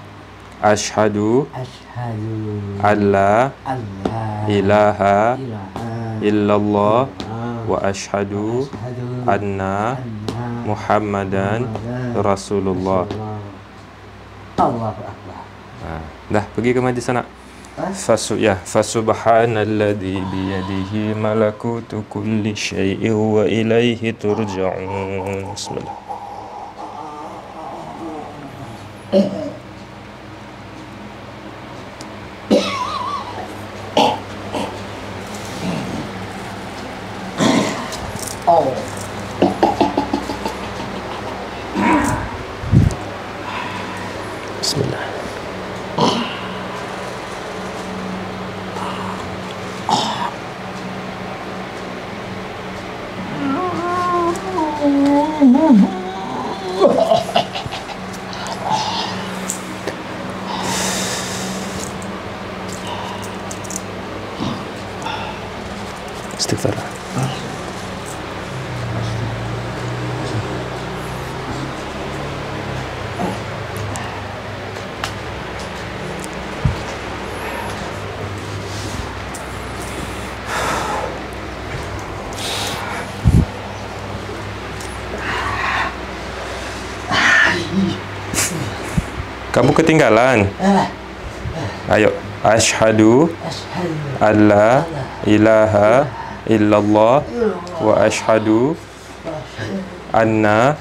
[0.59, 7.07] Ashhadu Ashhadu alla Allah ilaha ilaha illallah
[7.63, 8.67] wa anna
[9.23, 9.77] anna
[10.67, 11.63] Muhammadan
[12.19, 13.07] Rasulullah
[14.55, 15.39] Allahu Akbar
[15.85, 16.01] Nah,
[16.33, 17.21] dah pergi ke majlis sana.
[17.75, 25.51] Fasu ya fasubhanalladzi biyadihi malakutu kulli syai'in wa ilaihi turja'un.
[25.51, 25.95] Bismillah.
[29.11, 29.44] Bismillah.
[89.55, 90.51] Kamu ketinggalan.
[91.87, 92.11] Ayo,
[92.43, 93.31] Ashhadu
[94.19, 94.83] alla
[95.23, 96.11] ilaha
[96.43, 97.23] illallah
[97.79, 98.75] wa asyhadu
[100.11, 100.75] anna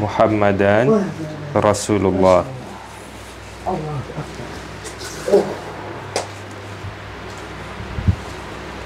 [0.00, 1.04] Muhammadan
[1.52, 2.48] Rasulullah.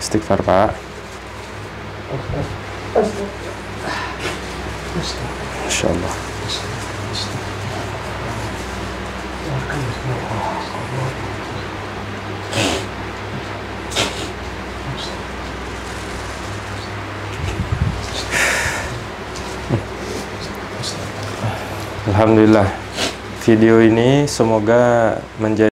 [0.02, 0.74] Istighfar, Pak.
[5.62, 5.94] Masya
[22.12, 22.68] Alhamdulillah.
[23.40, 25.71] Video ini semoga menjadi